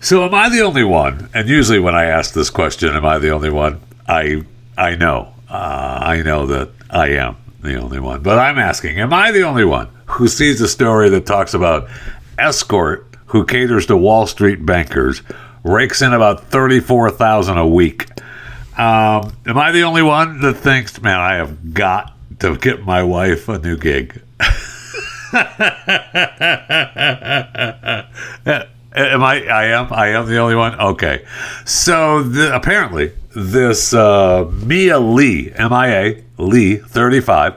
So 0.00 0.22
am 0.22 0.34
I 0.34 0.50
the 0.50 0.60
only 0.60 0.84
one? 0.84 1.30
And 1.32 1.48
usually 1.48 1.78
when 1.78 1.94
I 1.94 2.04
ask 2.04 2.34
this 2.34 2.50
question, 2.50 2.94
am 2.94 3.06
I 3.06 3.16
the 3.18 3.30
only 3.30 3.48
one? 3.48 3.80
I 4.06 4.44
I 4.76 4.96
know. 4.96 5.32
Uh, 5.48 5.98
I 6.02 6.20
know 6.20 6.46
that 6.46 6.70
I 6.90 7.08
am 7.12 7.36
the 7.62 7.76
only 7.80 8.00
one. 8.00 8.22
But 8.22 8.38
I'm 8.38 8.58
asking, 8.58 9.00
am 9.00 9.14
I 9.14 9.32
the 9.32 9.44
only 9.44 9.64
one 9.64 9.88
who 10.04 10.28
sees 10.28 10.60
a 10.60 10.68
story 10.68 11.08
that 11.08 11.24
talks 11.24 11.54
about 11.54 11.88
escort 12.38 13.13
who 13.26 13.44
caters 13.44 13.86
to 13.86 13.96
Wall 13.96 14.26
Street 14.26 14.64
bankers, 14.64 15.22
rakes 15.62 16.02
in 16.02 16.12
about 16.12 16.44
34,000 16.44 17.56
a 17.56 17.66
week? 17.66 18.08
Um, 18.78 19.36
am 19.46 19.56
I 19.58 19.70
the 19.72 19.82
only 19.82 20.02
one 20.02 20.40
that 20.40 20.54
thinks, 20.54 21.00
man, 21.00 21.18
I 21.18 21.34
have 21.34 21.72
got 21.74 22.12
to 22.40 22.56
get 22.56 22.84
my 22.84 23.02
wife 23.02 23.48
a 23.48 23.58
new 23.58 23.76
gig? 23.76 24.20
Am 28.96 29.24
I? 29.24 29.44
I 29.48 29.64
am. 29.66 29.92
I 29.92 30.08
am 30.10 30.26
the 30.26 30.38
only 30.38 30.54
one. 30.54 30.78
Okay. 30.78 31.26
So 31.64 32.22
the, 32.22 32.54
apparently, 32.54 33.10
this 33.34 33.92
uh, 33.92 34.48
Mia 34.52 35.00
Lee, 35.00 35.50
M 35.56 35.72
I 35.72 35.88
A 35.88 36.24
Lee, 36.38 36.76
thirty 36.76 37.20
five 37.20 37.54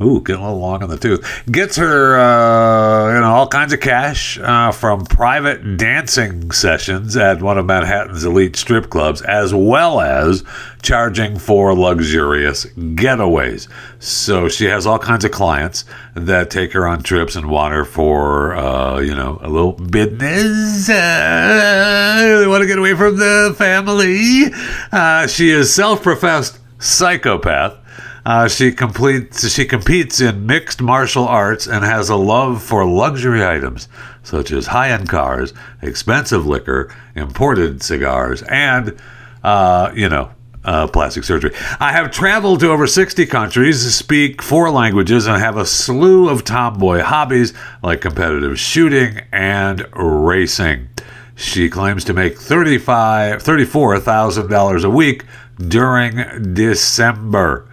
Ooh, 0.00 0.20
getting 0.20 0.42
a 0.42 0.46
little 0.46 0.60
long 0.60 0.82
on 0.82 0.88
the 0.88 0.96
tooth. 0.96 1.42
Gets 1.50 1.76
her, 1.76 2.18
uh, 2.18 3.14
you 3.14 3.20
know, 3.20 3.30
all 3.30 3.46
kinds 3.46 3.72
of 3.72 3.80
cash 3.80 4.38
uh, 4.38 4.72
from 4.72 5.04
private 5.04 5.76
dancing 5.76 6.50
sessions 6.50 7.16
at 7.16 7.42
one 7.42 7.58
of 7.58 7.66
Manhattan's 7.66 8.24
elite 8.24 8.56
strip 8.56 8.90
clubs, 8.90 9.22
as 9.22 9.54
well 9.54 10.00
as 10.00 10.42
charging 10.80 11.38
for 11.38 11.74
luxurious 11.74 12.64
getaways. 12.64 13.68
So 14.00 14.48
she 14.48 14.64
has 14.64 14.86
all 14.86 14.98
kinds 14.98 15.24
of 15.24 15.30
clients 15.30 15.84
that 16.14 16.50
take 16.50 16.72
her 16.72 16.86
on 16.86 17.02
trips 17.02 17.36
and 17.36 17.48
want 17.48 17.74
her 17.74 17.84
for, 17.84 18.56
uh, 18.56 18.98
you 18.98 19.14
know, 19.14 19.38
a 19.42 19.48
little 19.48 19.72
business. 19.72 20.88
Uh, 20.88 22.38
they 22.40 22.46
want 22.46 22.62
to 22.62 22.66
get 22.66 22.78
away 22.78 22.94
from 22.94 23.18
the 23.18 23.54
family. 23.56 24.46
Uh, 24.90 25.26
she 25.26 25.50
is 25.50 25.72
self-professed 25.72 26.58
psychopath 26.78 27.78
uh, 28.24 28.48
she 28.48 28.72
completes 28.72 29.48
she 29.52 29.64
competes 29.64 30.20
in 30.20 30.46
mixed 30.46 30.80
martial 30.80 31.26
arts 31.26 31.66
and 31.66 31.84
has 31.84 32.08
a 32.08 32.16
love 32.16 32.62
for 32.62 32.84
luxury 32.84 33.44
items 33.44 33.88
such 34.22 34.52
as 34.52 34.68
high-end 34.68 35.08
cars, 35.08 35.52
expensive 35.82 36.46
liquor, 36.46 36.94
imported 37.16 37.82
cigars, 37.82 38.42
and 38.42 38.96
uh, 39.42 39.90
you 39.94 40.08
know 40.08 40.30
uh, 40.64 40.86
plastic 40.86 41.24
surgery. 41.24 41.52
I 41.80 41.92
have 41.92 42.10
traveled 42.10 42.60
to 42.60 42.70
over 42.70 42.86
60 42.86 43.26
countries, 43.26 43.94
speak 43.94 44.42
four 44.42 44.70
languages, 44.70 45.26
and 45.26 45.38
have 45.38 45.56
a 45.56 45.66
slew 45.66 46.28
of 46.28 46.44
tomboy 46.44 47.00
hobbies 47.00 47.52
like 47.82 48.00
competitive 48.00 48.58
shooting 48.58 49.20
and 49.32 49.86
racing. 49.94 50.88
She 51.34 51.68
claims 51.68 52.04
to 52.04 52.12
make 52.12 52.38
$35, 52.38 53.42
$34,000 53.42 54.84
a 54.84 54.90
week 54.90 55.24
during 55.58 56.54
December. 56.54 57.68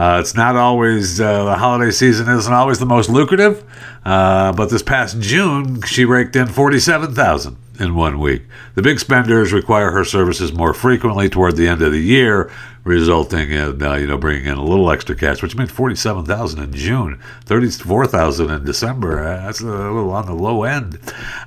Uh, 0.00 0.18
it's 0.18 0.34
not 0.34 0.56
always 0.56 1.20
uh, 1.20 1.44
the 1.44 1.56
holiday 1.56 1.90
season 1.90 2.26
isn't 2.26 2.54
always 2.54 2.78
the 2.78 2.86
most 2.86 3.10
lucrative, 3.10 3.62
uh, 4.06 4.50
but 4.50 4.70
this 4.70 4.82
past 4.82 5.20
June 5.20 5.82
she 5.82 6.06
raked 6.06 6.34
in 6.36 6.46
forty-seven 6.46 7.14
thousand 7.14 7.58
in 7.80 7.94
one 7.94 8.20
week. 8.20 8.42
The 8.74 8.82
big 8.82 9.00
spenders 9.00 9.52
require 9.52 9.90
her 9.90 10.04
services 10.04 10.52
more 10.52 10.74
frequently 10.74 11.28
toward 11.28 11.56
the 11.56 11.66
end 11.66 11.82
of 11.82 11.92
the 11.92 11.98
year, 11.98 12.52
resulting 12.84 13.50
in 13.50 13.82
uh, 13.82 13.94
you 13.94 14.06
know 14.06 14.18
bringing 14.18 14.46
in 14.46 14.56
a 14.58 14.64
little 14.64 14.90
extra 14.90 15.16
cash, 15.16 15.42
which 15.42 15.56
means 15.56 15.70
forty-seven 15.70 16.26
thousand 16.26 16.62
in 16.62 16.72
June, 16.72 17.18
thirty-four 17.44 18.06
thousand 18.06 18.50
in 18.50 18.64
December. 18.64 19.24
Uh, 19.24 19.44
that's 19.46 19.60
a 19.60 19.64
little 19.64 20.12
on 20.12 20.26
the 20.26 20.34
low 20.34 20.64
end. 20.64 20.98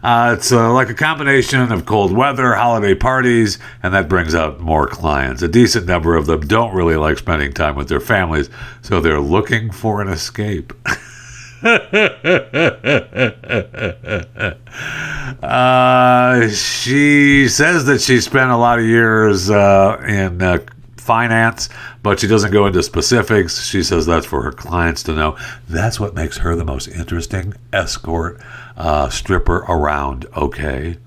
Uh, 0.02 0.36
it's 0.38 0.52
uh, 0.52 0.74
like 0.74 0.90
a 0.90 0.94
combination 0.96 1.72
of 1.72 1.86
cold 1.86 2.12
weather, 2.12 2.56
holiday 2.56 2.96
parties, 2.96 3.60
and 3.84 3.94
that 3.94 4.10
brings 4.10 4.36
out 4.36 4.60
more 4.60 4.88
clients. 4.88 5.42
A 5.42 5.48
decent 5.48 5.86
number 5.86 6.16
of 6.16 6.26
them 6.26 6.42
don't 6.42 6.74
really 6.74 6.96
like 6.96 7.18
spending 7.20 7.54
time 7.54 7.76
with 7.76 7.90
their 7.90 8.02
families, 8.02 8.50
so 8.82 9.00
they're 9.00 9.22
looking 9.22 9.72
for 9.72 10.02
an 10.02 10.08
escape. 10.10 10.74
uh, 15.44 16.50
she 16.50 17.48
says 17.48 17.86
that 17.86 18.02
she 18.02 18.20
spent 18.20 18.52
a 18.52 18.58
lot 18.58 18.80
of 18.80 18.86
years 18.86 19.50
uh, 19.50 20.04
in 20.06 20.42
uh, 20.42 20.58
finance, 20.98 21.70
but 22.02 22.20
she 22.20 22.28
doesn't 22.28 22.52
go 22.52 22.66
into 22.66 22.84
specifics. 22.84 23.64
She 23.64 23.82
says 23.84 24.06
that's 24.06 24.26
for 24.26 24.42
her 24.42 24.52
clients 24.52 25.04
to 25.04 25.14
know. 25.14 25.38
That's 25.70 26.00
what 26.00 26.14
makes 26.16 26.38
her 26.38 26.56
the 26.56 26.66
most 26.66 26.88
interesting 26.90 27.54
escort 27.72 28.42
uh, 28.76 29.10
stripper 29.10 29.66
around, 29.70 30.26
okay? 30.36 30.98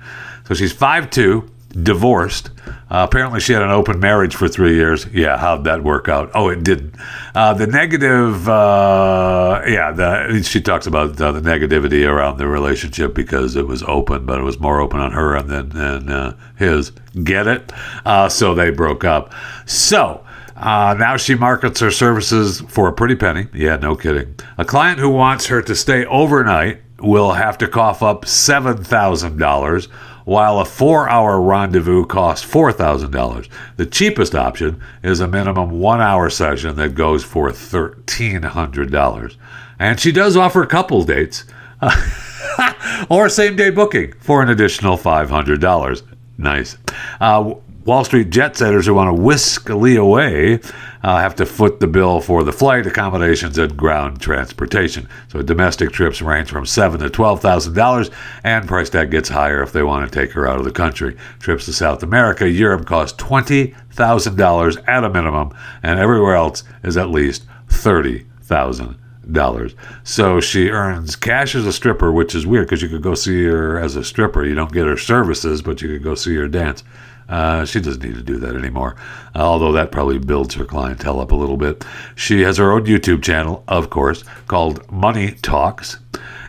So 0.47 0.55
she's 0.55 0.73
5'2 0.73 1.51
divorced. 1.83 2.51
Uh, 2.67 3.07
apparently, 3.09 3.41
she 3.41 3.53
had 3.53 3.63
an 3.63 3.71
open 3.71 3.99
marriage 4.01 4.35
for 4.35 4.49
three 4.49 4.75
years. 4.75 5.07
Yeah, 5.13 5.37
how'd 5.37 5.65
that 5.65 5.83
work 5.83 6.09
out? 6.09 6.31
Oh, 6.35 6.49
it 6.49 6.63
didn't. 6.63 6.95
Uh, 7.35 7.53
the 7.55 7.67
negative, 7.67 8.49
uh, 8.49 9.63
yeah, 9.67 9.93
the, 9.93 10.43
she 10.43 10.61
talks 10.61 10.87
about 10.87 11.17
the 11.17 11.33
negativity 11.33 12.09
around 12.09 12.39
the 12.39 12.47
relationship 12.47 13.15
because 13.15 13.57
it 13.57 13.67
was 13.67 13.83
open, 13.85 14.25
but 14.25 14.39
it 14.39 14.45
was 14.45 14.61
more 14.61 14.81
open 14.81 15.01
on 15.01 15.13
her 15.13 15.41
then 15.43 15.73
and 15.77 16.11
uh, 16.11 16.33
his. 16.57 16.93
Get 17.23 17.47
it? 17.47 17.73
Uh, 18.05 18.29
so 18.29 18.55
they 18.55 18.71
broke 18.71 19.05
up. 19.05 19.33
So. 19.67 20.23
Uh, 20.57 20.97
now 20.99 21.19
she 21.19 21.35
markets 21.35 21.81
her 21.81 21.91
services 21.91 22.63
for 22.63 22.89
a 22.89 22.93
pretty 22.93 23.15
penny. 23.15 23.47
Yeah, 23.53 23.77
no 23.77 23.95
kidding. 23.95 24.37
A 24.57 24.65
client 24.65 24.99
who 24.99 25.11
wants 25.11 25.49
her 25.49 25.61
to 25.61 25.75
stay 25.75 26.07
overnight 26.07 26.81
will 26.99 27.33
have 27.33 27.59
to 27.59 27.69
cough 27.69 28.03
up 28.03 28.25
$7,000 28.25 29.89
while 30.27 30.59
a 30.59 30.65
four 30.65 31.09
hour 31.09 31.41
rendezvous 31.41 32.05
costs 32.05 32.45
$4,000. 32.45 33.49
The 33.77 33.87
cheapest 33.87 34.35
option 34.35 34.83
is 35.03 35.21
a 35.21 35.29
minimum 35.29 35.79
one 35.79 36.01
hour 36.01 36.29
session 36.29 36.75
that 36.77 36.97
goes 36.97 37.23
for 37.23 37.49
$1,300. 37.49 39.37
And 39.79 40.01
she 40.01 40.11
does 40.11 40.37
offer 40.37 40.67
couple 40.67 41.05
dates 41.05 41.45
or 43.09 43.29
same 43.29 43.55
day 43.55 43.71
booking 43.71 44.15
for 44.19 44.43
an 44.43 44.51
additional 44.51 44.99
$500. 44.99 46.03
Nice. 46.39 46.77
Uh, 47.21 47.55
Wall 47.87 48.05
Street 48.05 48.31
jet 48.31 48.57
setters 48.57 48.87
who 48.87 48.95
want 48.95 49.17
to 49.17 49.23
whisk 49.23 49.69
Lee 49.69 49.95
away 49.95 50.59
uh, 51.05 51.19
have 51.19 51.37
to 51.37 51.47
foot 51.47 51.79
the 51.79 51.87
bill 51.87 52.21
for 52.21 52.43
the 52.43 52.53
flight 52.53 52.85
accommodations 52.85 53.59
and 53.59 53.77
ground 53.77 54.21
transportation. 54.21 55.09
So 55.29 55.41
domestic 55.41 55.93
trips 55.93 56.21
range 56.21 56.51
from 56.51 56.67
seven 56.67 56.99
to 56.99 57.09
twelve 57.09 57.41
thousand 57.41 57.75
dollars, 57.75 58.11
and 58.43 58.67
price 58.67 58.91
tag 58.91 59.13
gets 59.13 59.29
higher 59.29 59.63
if 59.63 59.71
they 59.71 59.85
want 59.85 60.11
to 60.11 60.19
take 60.21 60.33
her 60.33 60.49
out 60.49 60.59
of 60.59 60.65
the 60.65 60.73
country. 60.73 61.17
Trips 61.39 61.67
to 61.67 61.73
South 61.73 62.03
America, 62.03 62.51
Europe 62.51 62.87
cost 62.87 63.19
twenty 63.19 63.73
thousand 63.93 64.35
dollars 64.35 64.77
at 64.89 65.05
a 65.05 65.09
minimum, 65.09 65.55
and 65.85 66.01
everywhere 66.01 66.35
else 66.35 66.65
is 66.83 66.97
at 66.97 67.11
least 67.11 67.47
thirty 67.69 68.27
thousand 68.43 68.99
dollars. 69.31 69.77
So 70.03 70.41
she 70.41 70.71
earns 70.71 71.15
cash 71.15 71.55
as 71.55 71.67
a 71.67 71.73
stripper, 71.73 72.11
which 72.11 72.35
is 72.35 72.49
weird 72.49 72.67
because 72.67 72.83
you 72.83 72.89
could 72.89 73.03
go 73.03 73.15
see 73.15 73.45
her 73.45 73.79
as 73.79 73.95
a 73.95 74.03
stripper. 74.03 74.45
You 74.45 74.57
don't 74.57 74.73
get 74.73 74.89
her 74.89 74.97
services, 74.97 75.63
but 75.63 75.81
you 75.83 75.89
could 75.89 76.03
go 76.03 76.17
see 76.17 76.35
her 76.35 76.49
dance. 76.49 76.83
Uh, 77.29 77.65
she 77.65 77.81
doesn't 77.81 78.03
need 78.03 78.15
to 78.15 78.23
do 78.23 78.39
that 78.39 78.55
anymore, 78.55 78.97
uh, 79.35 79.41
although 79.41 79.73
that 79.73 79.91
probably 79.91 80.19
builds 80.19 80.55
her 80.55 80.65
clientele 80.65 81.21
up 81.21 81.33
a 81.33 81.37
little 81.37 81.57
bit. 81.57 81.85
She 82.15 82.43
has 82.43 82.57
her 82.59 82.73
own 82.73 82.87
YouTube 82.87 83.23
channel, 83.23 83.65
of 83.67 83.91
course, 83.91 84.23
called 84.47 84.91
Money 84.91 85.33
Talks. 85.43 85.99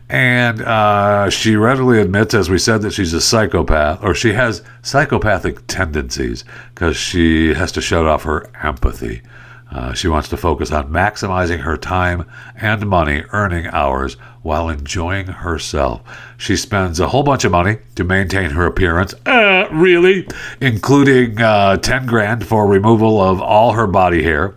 And 0.09 0.61
uh, 0.61 1.29
she 1.29 1.57
readily 1.57 1.99
admits, 1.99 2.33
as 2.33 2.49
we 2.49 2.59
said, 2.59 2.81
that 2.83 2.93
she's 2.93 3.13
a 3.13 3.19
psychopath, 3.19 4.01
or 4.01 4.15
she 4.15 4.33
has 4.33 4.61
psychopathic 4.81 5.67
tendencies 5.67 6.45
because 6.73 6.95
she 6.95 7.53
has 7.53 7.73
to 7.73 7.81
shut 7.81 8.05
off 8.05 8.23
her 8.23 8.49
empathy. 8.63 9.21
Uh, 9.69 9.93
she 9.93 10.07
wants 10.07 10.29
to 10.29 10.37
focus 10.37 10.71
on 10.71 10.89
maximizing 10.89 11.59
her 11.59 11.75
time 11.75 12.25
and 12.55 12.87
money 12.87 13.23
earning 13.33 13.67
hours 13.67 14.15
while 14.47 14.69
enjoying 14.69 15.27
herself. 15.27 16.01
She 16.37 16.55
spends 16.55 17.01
a 17.01 17.09
whole 17.09 17.21
bunch 17.21 17.43
of 17.43 17.51
money 17.51 17.79
to 17.95 18.05
maintain 18.05 18.51
her 18.51 18.65
appearance, 18.65 19.13
uh, 19.25 19.67
really, 19.73 20.25
including 20.61 21.41
uh, 21.41 21.75
10 21.75 22.05
grand 22.05 22.47
for 22.47 22.65
removal 22.65 23.21
of 23.21 23.41
all 23.41 23.73
her 23.73 23.87
body 23.87 24.23
hair. 24.23 24.55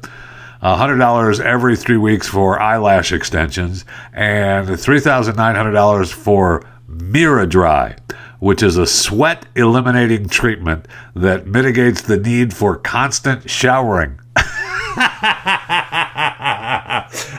$100 0.62 1.40
every 1.40 1.76
three 1.76 1.96
weeks 1.96 2.28
for 2.28 2.60
eyelash 2.60 3.10
extensions, 3.10 3.84
and 4.12 4.68
$3,900 4.68 6.12
for 6.12 6.64
MiraDry, 6.88 7.98
which 8.38 8.62
is 8.62 8.76
a 8.76 8.86
sweat 8.86 9.44
eliminating 9.56 10.28
treatment 10.28 10.86
that 11.16 11.48
mitigates 11.48 12.02
the 12.02 12.16
need 12.16 12.54
for 12.54 12.76
constant 12.76 13.50
showering. 13.50 14.20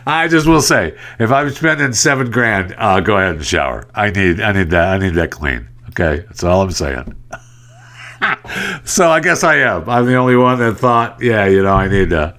I 0.05 0.27
just 0.27 0.47
will 0.47 0.61
say, 0.61 0.97
if 1.19 1.31
I'm 1.31 1.49
spending 1.51 1.93
seven 1.93 2.31
grand, 2.31 2.75
uh, 2.77 2.99
go 2.99 3.17
ahead 3.17 3.35
and 3.35 3.45
shower. 3.45 3.87
I 3.93 4.09
need, 4.09 4.39
I 4.39 4.51
need 4.51 4.69
that, 4.71 4.89
I 4.89 4.97
need 4.97 5.13
that 5.15 5.31
clean. 5.31 5.67
Okay, 5.89 6.23
that's 6.27 6.43
all 6.43 6.61
I'm 6.61 6.71
saying. 6.71 7.15
so 8.85 9.09
I 9.09 9.19
guess 9.19 9.43
I 9.43 9.57
am. 9.57 9.89
I'm 9.89 10.05
the 10.05 10.15
only 10.15 10.35
one 10.35 10.59
that 10.59 10.75
thought, 10.75 11.21
yeah, 11.21 11.45
you 11.45 11.63
know, 11.63 11.73
I 11.73 11.87
need 11.87 12.11
to. 12.11 12.35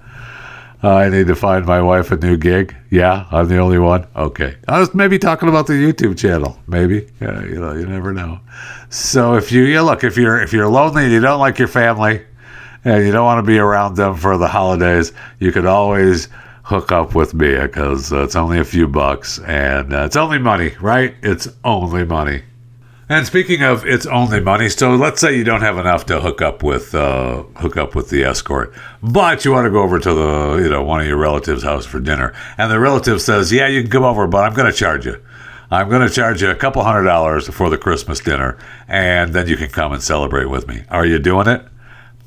Uh, 0.83 0.95
I 0.95 1.07
need 1.07 1.27
to 1.27 1.35
find 1.35 1.65
my 1.65 1.81
wife 1.81 2.11
a 2.11 2.17
new 2.17 2.35
gig. 2.35 2.75
Yeah, 2.89 3.25
I'm 3.31 3.47
the 3.47 3.57
only 3.57 3.79
one. 3.79 4.05
Okay, 4.17 4.57
I 4.67 4.81
was 4.81 4.93
maybe 4.93 5.17
talking 5.17 5.47
about 5.47 5.65
the 5.65 5.73
YouTube 5.73 6.17
channel. 6.17 6.59
Maybe, 6.67 7.09
yeah, 7.21 7.41
you 7.45 7.57
know, 7.57 7.71
you 7.71 7.85
never 7.85 8.11
know. 8.11 8.41
So 8.89 9.35
if 9.35 9.49
you, 9.49 9.63
yeah, 9.63 9.79
look, 9.79 10.03
if 10.03 10.17
you're 10.17 10.41
if 10.41 10.51
you're 10.51 10.67
lonely 10.67 11.03
and 11.03 11.13
you 11.13 11.21
don't 11.21 11.39
like 11.39 11.57
your 11.57 11.69
family, 11.69 12.25
and 12.85 13.05
you 13.05 13.11
don't 13.11 13.23
want 13.23 13.39
to 13.39 13.49
be 13.49 13.59
around 13.59 13.95
them 13.95 14.15
for 14.15 14.37
the 14.37 14.47
holidays, 14.47 15.13
you 15.39 15.51
could 15.51 15.65
always 15.65 16.27
hook 16.63 16.91
up 16.91 17.13
with 17.13 17.33
me 17.33 17.57
because 17.57 18.11
uh, 18.11 18.23
it's 18.23 18.35
only 18.35 18.59
a 18.59 18.63
few 18.63 18.87
bucks 18.87 19.39
and 19.39 19.93
uh, 19.93 20.05
it's 20.05 20.15
only 20.15 20.39
money, 20.39 20.73
right? 20.81 21.13
It's 21.21 21.47
only 21.63 22.05
money. 22.05 22.43
And 23.09 23.27
speaking 23.27 23.61
of 23.61 23.85
it's 23.85 24.05
only 24.05 24.39
money, 24.39 24.69
so 24.69 24.95
let's 24.95 25.19
say 25.19 25.37
you 25.37 25.43
don't 25.43 25.61
have 25.61 25.77
enough 25.77 26.05
to 26.05 26.21
hook 26.21 26.41
up 26.41 26.63
with 26.63 26.95
uh, 26.95 27.43
hook 27.57 27.75
up 27.75 27.95
with 27.95 28.09
the 28.09 28.23
escort, 28.23 28.73
but 29.03 29.43
you 29.43 29.51
want 29.51 29.65
to 29.65 29.71
go 29.71 29.83
over 29.83 29.99
to 29.99 30.13
the 30.13 30.61
you 30.63 30.69
know 30.69 30.81
one 30.83 31.01
of 31.01 31.05
your 31.05 31.17
relatives' 31.17 31.63
house 31.63 31.85
for 31.85 31.99
dinner, 31.99 32.33
and 32.57 32.71
the 32.71 32.79
relative 32.79 33.21
says, 33.21 33.51
"Yeah, 33.51 33.67
you 33.67 33.81
can 33.81 33.91
come 33.91 34.03
over, 34.03 34.25
but 34.25 34.45
I'm 34.45 34.53
going 34.53 34.71
to 34.71 34.77
charge 34.77 35.05
you. 35.05 35.21
I'm 35.69 35.89
going 35.89 36.07
to 36.07 36.13
charge 36.13 36.41
you 36.41 36.49
a 36.49 36.55
couple 36.55 36.81
hundred 36.83 37.03
dollars 37.03 37.49
for 37.49 37.69
the 37.69 37.77
Christmas 37.77 38.21
dinner, 38.21 38.57
and 38.87 39.33
then 39.33 39.47
you 39.47 39.57
can 39.57 39.69
come 39.69 39.91
and 39.91 40.01
celebrate 40.01 40.45
with 40.45 40.67
me. 40.69 40.85
Are 40.89 41.05
you 41.05 41.19
doing 41.19 41.47
it?" 41.47 41.67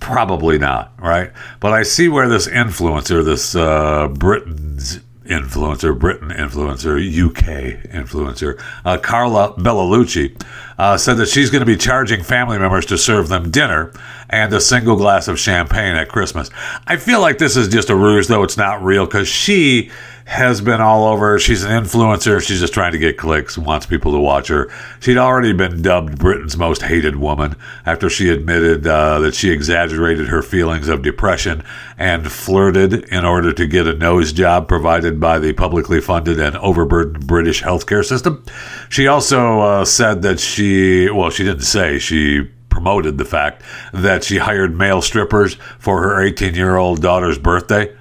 Probably 0.00 0.58
not, 0.58 0.92
right? 1.00 1.32
But 1.60 1.72
I 1.72 1.82
see 1.82 2.08
where 2.08 2.28
this 2.28 2.46
influencer, 2.46 3.24
this 3.24 3.56
uh, 3.56 4.08
Britain's 4.08 5.00
influencer, 5.26 5.98
Britain 5.98 6.30
influencer, 6.30 6.96
UK 6.98 7.82
influencer, 7.90 8.62
uh, 8.84 8.98
Carla 8.98 9.54
Bellalucci, 9.54 10.40
uh, 10.78 10.96
said 10.96 11.14
that 11.14 11.28
she's 11.28 11.50
going 11.50 11.60
to 11.60 11.66
be 11.66 11.76
charging 11.76 12.22
family 12.22 12.58
members 12.58 12.86
to 12.86 12.98
serve 12.98 13.28
them 13.28 13.50
dinner 13.50 13.92
and 14.28 14.52
a 14.52 14.60
single 14.60 14.96
glass 14.96 15.28
of 15.28 15.38
champagne 15.38 15.96
at 15.96 16.08
Christmas. 16.08 16.50
I 16.86 16.96
feel 16.96 17.20
like 17.20 17.38
this 17.38 17.56
is 17.56 17.68
just 17.68 17.90
a 17.90 17.96
ruse, 17.96 18.28
though 18.28 18.42
it's 18.42 18.56
not 18.56 18.82
real, 18.82 19.06
because 19.06 19.28
she 19.28 19.90
has 20.26 20.60
been 20.60 20.80
all 20.80 21.06
over. 21.06 21.38
She's 21.38 21.62
an 21.62 21.70
influencer. 21.70 22.44
She's 22.44 22.58
just 22.58 22.74
trying 22.74 22.90
to 22.92 22.98
get 22.98 23.16
clicks, 23.16 23.56
wants 23.56 23.86
people 23.86 24.10
to 24.10 24.18
watch 24.18 24.48
her. 24.48 24.68
She'd 24.98 25.18
already 25.18 25.52
been 25.52 25.82
dubbed 25.82 26.18
Britain's 26.18 26.56
most 26.56 26.82
hated 26.82 27.14
woman 27.14 27.54
after 27.86 28.10
she 28.10 28.30
admitted 28.30 28.84
uh, 28.88 29.20
that 29.20 29.36
she 29.36 29.50
exaggerated 29.50 30.26
her 30.26 30.42
feelings 30.42 30.88
of 30.88 31.02
depression 31.02 31.62
and 31.96 32.30
flirted 32.30 33.04
in 33.04 33.24
order 33.24 33.52
to 33.52 33.66
get 33.68 33.86
a 33.86 33.94
nose 33.94 34.32
job 34.32 34.66
provided 34.66 35.20
by 35.20 35.38
the 35.38 35.52
publicly 35.52 36.00
funded 36.00 36.40
and 36.40 36.56
overburdened 36.56 37.24
British 37.28 37.62
healthcare 37.62 38.04
system. 38.04 38.44
She 38.88 39.06
also 39.06 39.60
uh, 39.60 39.84
said 39.84 40.22
that 40.22 40.40
she, 40.40 41.08
well, 41.08 41.30
she 41.30 41.44
didn't 41.44 41.62
say, 41.62 42.00
she 42.00 42.50
promoted 42.68 43.16
the 43.16 43.24
fact 43.24 43.62
that 43.92 44.24
she 44.24 44.38
hired 44.38 44.76
male 44.76 45.00
strippers 45.00 45.54
for 45.78 46.02
her 46.02 46.20
18 46.20 46.56
year 46.56 46.76
old 46.76 47.00
daughter's 47.00 47.38
birthday. 47.38 47.94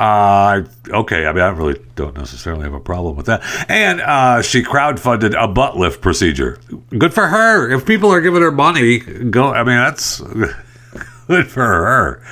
Uh, 0.00 0.62
okay, 0.88 1.26
I 1.26 1.32
mean, 1.34 1.42
I 1.42 1.50
really 1.50 1.78
don't 1.94 2.16
necessarily 2.16 2.62
have 2.62 2.72
a 2.72 2.80
problem 2.80 3.16
with 3.16 3.26
that. 3.26 3.42
And 3.68 4.00
uh, 4.00 4.40
she 4.40 4.62
crowdfunded 4.62 5.34
a 5.38 5.46
butt 5.46 5.76
lift 5.76 6.00
procedure. 6.00 6.58
Good 6.96 7.12
for 7.12 7.26
her. 7.26 7.70
If 7.70 7.84
people 7.84 8.10
are 8.10 8.22
giving 8.22 8.40
her 8.40 8.50
money, 8.50 8.98
go. 8.98 9.52
I 9.52 9.62
mean, 9.62 9.76
that's 9.76 10.20
good 11.26 11.48
for 11.48 11.60
her. 11.60 12.22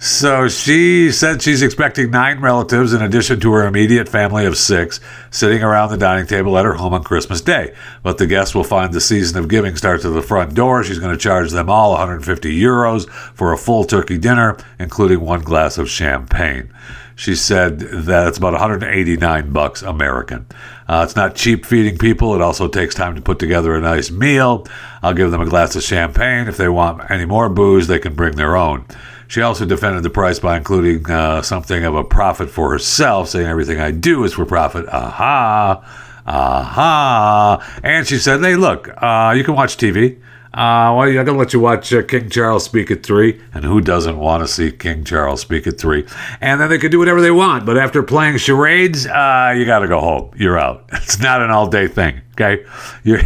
So 0.00 0.48
she 0.48 1.12
said 1.12 1.42
she's 1.42 1.62
expecting 1.62 2.10
nine 2.10 2.40
relatives 2.40 2.92
in 2.92 3.00
addition 3.02 3.38
to 3.38 3.52
her 3.52 3.68
immediate 3.68 4.08
family 4.08 4.44
of 4.44 4.56
six 4.56 4.98
sitting 5.30 5.62
around 5.62 5.90
the 5.90 5.96
dining 5.96 6.26
table 6.26 6.58
at 6.58 6.64
her 6.64 6.74
home 6.74 6.92
on 6.92 7.04
Christmas 7.04 7.40
Day. 7.40 7.72
But 8.02 8.18
the 8.18 8.26
guests 8.26 8.52
will 8.52 8.64
find 8.64 8.92
the 8.92 9.00
season 9.00 9.38
of 9.38 9.48
giving 9.48 9.76
starts 9.76 10.04
at 10.04 10.12
the 10.12 10.22
front 10.22 10.54
door. 10.54 10.82
She's 10.82 10.98
going 10.98 11.16
to 11.16 11.22
charge 11.22 11.52
them 11.52 11.70
all 11.70 11.92
150 11.92 12.60
euros 12.60 13.08
for 13.08 13.52
a 13.52 13.56
full 13.56 13.84
turkey 13.84 14.18
dinner, 14.18 14.56
including 14.80 15.20
one 15.20 15.42
glass 15.42 15.78
of 15.78 15.88
champagne. 15.88 16.74
She 17.14 17.34
said 17.34 17.78
that 17.80 18.28
it's 18.28 18.38
about 18.38 18.52
189 18.52 19.52
bucks 19.52 19.82
American. 19.82 20.46
Uh, 20.88 21.02
it's 21.04 21.16
not 21.16 21.34
cheap 21.34 21.66
feeding 21.66 21.98
people. 21.98 22.34
It 22.34 22.40
also 22.40 22.68
takes 22.68 22.94
time 22.94 23.14
to 23.14 23.20
put 23.20 23.38
together 23.38 23.74
a 23.74 23.80
nice 23.80 24.10
meal. 24.10 24.66
I'll 25.02 25.14
give 25.14 25.30
them 25.30 25.40
a 25.40 25.46
glass 25.46 25.76
of 25.76 25.82
champagne. 25.82 26.48
If 26.48 26.56
they 26.56 26.68
want 26.68 27.10
any 27.10 27.24
more 27.24 27.48
booze, 27.48 27.86
they 27.86 27.98
can 27.98 28.14
bring 28.14 28.36
their 28.36 28.56
own. 28.56 28.86
She 29.28 29.40
also 29.40 29.64
defended 29.64 30.02
the 30.02 30.10
price 30.10 30.38
by 30.38 30.58
including 30.58 31.10
uh, 31.10 31.42
something 31.42 31.84
of 31.84 31.94
a 31.94 32.04
profit 32.04 32.50
for 32.50 32.70
herself, 32.70 33.30
saying 33.30 33.46
everything 33.46 33.80
I 33.80 33.90
do 33.90 34.24
is 34.24 34.34
for 34.34 34.44
profit. 34.44 34.86
Aha. 34.88 35.82
Aha. 36.26 37.80
And 37.82 38.06
she 38.06 38.18
said, 38.18 38.40
hey, 38.40 38.56
look, 38.56 38.90
uh, 39.02 39.32
you 39.36 39.44
can 39.44 39.54
watch 39.54 39.76
TV. 39.76 40.20
Uh, 40.54 40.92
well, 40.94 41.10
going 41.10 41.26
to 41.26 41.32
let 41.32 41.54
you 41.54 41.60
watch 41.60 41.94
uh, 41.94 42.02
King 42.02 42.28
Charles 42.28 42.64
speak 42.64 42.90
at 42.90 43.02
3. 43.02 43.40
And 43.54 43.64
who 43.64 43.80
doesn't 43.80 44.18
want 44.18 44.42
to 44.42 44.48
see 44.48 44.70
King 44.70 45.02
Charles 45.02 45.40
speak 45.40 45.66
at 45.66 45.78
3? 45.78 46.06
And 46.42 46.60
then 46.60 46.68
they 46.68 46.76
can 46.76 46.90
do 46.90 46.98
whatever 46.98 47.22
they 47.22 47.30
want. 47.30 47.64
But 47.64 47.78
after 47.78 48.02
playing 48.02 48.36
charades, 48.36 49.06
uh, 49.06 49.54
you 49.56 49.64
got 49.64 49.78
to 49.78 49.88
go 49.88 50.00
home. 50.00 50.30
You're 50.36 50.58
out. 50.58 50.88
It's 51.02 51.18
not 51.18 51.42
an 51.42 51.50
all 51.50 51.66
day 51.66 51.88
thing, 51.88 52.20
okay? 52.32 52.64
You're. 53.02 53.18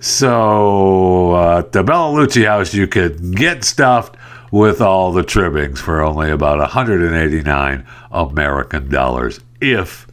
so, 0.00 1.32
uh, 1.32 1.62
the 1.62 1.82
Bella 1.82 2.16
Lucci 2.16 2.46
house, 2.46 2.72
you 2.72 2.86
could 2.86 3.34
get 3.34 3.64
stuffed 3.64 4.16
with 4.52 4.80
all 4.80 5.12
the 5.12 5.24
trimmings 5.24 5.80
for 5.80 6.02
only 6.02 6.30
about 6.30 6.58
189 6.58 7.86
American 8.12 8.88
dollars, 8.88 9.40
if, 9.60 10.06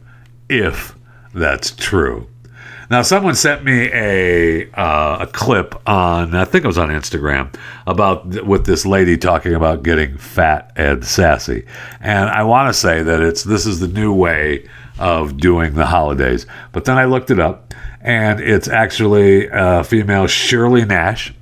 if 0.48 0.96
that's 1.32 1.70
true. 1.70 2.26
Now, 2.90 3.02
someone 3.02 3.36
sent 3.36 3.62
me 3.62 3.88
a 3.92 4.68
uh, 4.72 5.18
a 5.20 5.26
clip 5.28 5.80
on 5.88 6.34
I 6.34 6.44
think 6.44 6.64
it 6.64 6.66
was 6.66 6.76
on 6.76 6.88
Instagram 6.88 7.54
about 7.86 8.44
with 8.44 8.66
this 8.66 8.84
lady 8.84 9.16
talking 9.16 9.54
about 9.54 9.84
getting 9.84 10.18
fat 10.18 10.72
and 10.74 11.06
sassy, 11.06 11.66
and 12.00 12.28
I 12.28 12.42
want 12.42 12.68
to 12.68 12.74
say 12.74 13.04
that 13.04 13.20
it's 13.20 13.44
this 13.44 13.64
is 13.64 13.78
the 13.78 13.86
new 13.86 14.12
way 14.12 14.68
of 14.98 15.36
doing 15.36 15.74
the 15.74 15.86
holidays. 15.86 16.46
But 16.72 16.84
then 16.84 16.98
I 16.98 17.04
looked 17.04 17.30
it 17.30 17.38
up, 17.38 17.72
and 18.00 18.40
it's 18.40 18.66
actually 18.66 19.46
a 19.52 19.84
female 19.84 20.26
Shirley 20.26 20.84
Nash. 20.84 21.32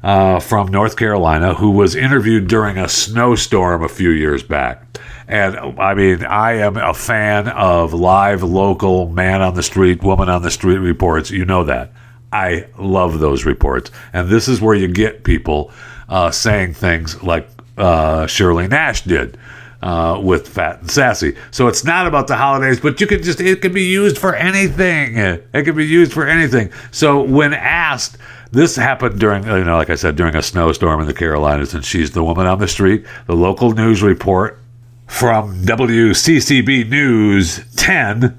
Uh, 0.00 0.38
from 0.38 0.68
North 0.68 0.96
Carolina, 0.96 1.54
who 1.54 1.72
was 1.72 1.96
interviewed 1.96 2.46
during 2.46 2.78
a 2.78 2.88
snowstorm 2.88 3.82
a 3.82 3.88
few 3.88 4.10
years 4.10 4.44
back. 4.44 4.87
And 5.28 5.78
I 5.78 5.94
mean, 5.94 6.24
I 6.24 6.54
am 6.54 6.78
a 6.78 6.94
fan 6.94 7.48
of 7.48 7.92
live, 7.92 8.42
local, 8.42 9.10
man 9.10 9.42
on 9.42 9.54
the 9.54 9.62
street, 9.62 10.02
woman 10.02 10.30
on 10.30 10.42
the 10.42 10.50
street 10.50 10.78
reports. 10.78 11.30
You 11.30 11.44
know 11.44 11.64
that. 11.64 11.92
I 12.32 12.66
love 12.78 13.20
those 13.20 13.44
reports. 13.44 13.90
And 14.12 14.28
this 14.28 14.48
is 14.48 14.60
where 14.60 14.74
you 14.74 14.88
get 14.88 15.24
people 15.24 15.70
uh, 16.08 16.30
saying 16.30 16.74
things 16.74 17.22
like 17.22 17.48
uh, 17.76 18.26
Shirley 18.26 18.68
Nash 18.68 19.02
did. 19.02 19.38
Uh, 19.80 20.20
with 20.20 20.48
fat 20.48 20.80
and 20.80 20.90
sassy, 20.90 21.36
so 21.52 21.68
it's 21.68 21.84
not 21.84 22.04
about 22.04 22.26
the 22.26 22.34
holidays, 22.34 22.80
but 22.80 23.00
you 23.00 23.06
can 23.06 23.22
just—it 23.22 23.62
can 23.62 23.72
be 23.72 23.84
used 23.84 24.18
for 24.18 24.34
anything. 24.34 25.16
It 25.16 25.62
can 25.62 25.76
be 25.76 25.86
used 25.86 26.12
for 26.12 26.26
anything. 26.26 26.72
So 26.90 27.22
when 27.22 27.54
asked, 27.54 28.18
this 28.50 28.74
happened 28.74 29.20
during, 29.20 29.44
you 29.44 29.62
know, 29.62 29.76
like 29.76 29.88
I 29.88 29.94
said, 29.94 30.16
during 30.16 30.34
a 30.34 30.42
snowstorm 30.42 31.00
in 31.00 31.06
the 31.06 31.14
Carolinas, 31.14 31.74
and 31.74 31.84
she's 31.84 32.10
the 32.10 32.24
woman 32.24 32.48
on 32.48 32.58
the 32.58 32.66
street. 32.66 33.06
The 33.28 33.36
local 33.36 33.70
news 33.70 34.02
report 34.02 34.58
from 35.08 35.62
WCCB 35.62 36.88
News 36.88 37.64
10 37.74 38.38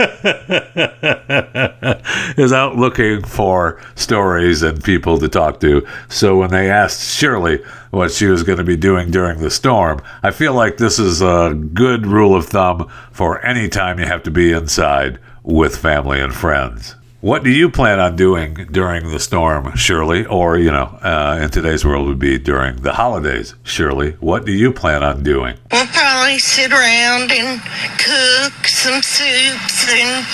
is 2.36 2.52
out 2.52 2.76
looking 2.76 3.22
for 3.22 3.80
stories 3.94 4.62
and 4.62 4.82
people 4.82 5.18
to 5.18 5.28
talk 5.28 5.60
to. 5.60 5.86
So 6.08 6.36
when 6.36 6.50
they 6.50 6.70
asked 6.70 7.16
Shirley 7.16 7.62
what 7.90 8.10
she 8.10 8.26
was 8.26 8.42
going 8.42 8.58
to 8.58 8.64
be 8.64 8.76
doing 8.76 9.10
during 9.10 9.40
the 9.40 9.50
storm, 9.50 10.02
I 10.22 10.32
feel 10.32 10.54
like 10.54 10.76
this 10.76 10.98
is 10.98 11.22
a 11.22 11.54
good 11.72 12.06
rule 12.06 12.34
of 12.34 12.46
thumb 12.46 12.90
for 13.12 13.44
any 13.44 13.68
time 13.68 13.98
you 13.98 14.06
have 14.06 14.22
to 14.24 14.30
be 14.30 14.52
inside 14.52 15.18
with 15.42 15.76
family 15.76 16.20
and 16.20 16.34
friends. 16.34 16.96
What 17.20 17.44
do 17.44 17.50
you 17.50 17.68
plan 17.68 18.00
on 18.00 18.16
doing 18.16 18.54
during 18.72 19.10
the 19.10 19.20
storm, 19.20 19.76
Shirley? 19.76 20.24
Or, 20.24 20.56
you 20.56 20.70
know, 20.70 20.98
uh, 21.02 21.38
in 21.42 21.50
today's 21.50 21.84
world 21.84 22.08
would 22.08 22.18
be 22.18 22.38
during 22.38 22.76
the 22.76 22.94
holidays, 22.94 23.54
Shirley. 23.62 24.12
What 24.20 24.46
do 24.46 24.52
you 24.52 24.72
plan 24.72 25.02
on 25.02 25.22
doing? 25.22 25.58
We'll 25.70 25.86
probably 25.88 26.38
sit 26.38 26.72
around 26.72 27.30
and 27.30 27.60
cook 27.98 28.66
some 28.66 29.02
soups 29.02 29.92
and 29.92 30.26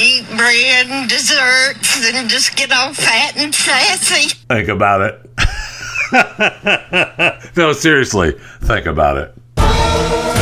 eat 0.00 0.26
bread 0.34 0.86
and 0.88 1.06
desserts 1.06 2.02
and 2.02 2.30
just 2.30 2.56
get 2.56 2.72
all 2.72 2.94
fat 2.94 3.36
and 3.36 3.54
sassy. 3.54 4.30
Think 4.48 4.68
about 4.68 5.02
it. 5.02 5.28
no, 7.58 7.74
seriously, 7.74 8.38
think 8.62 8.86
about 8.86 9.18
it. 9.18 10.41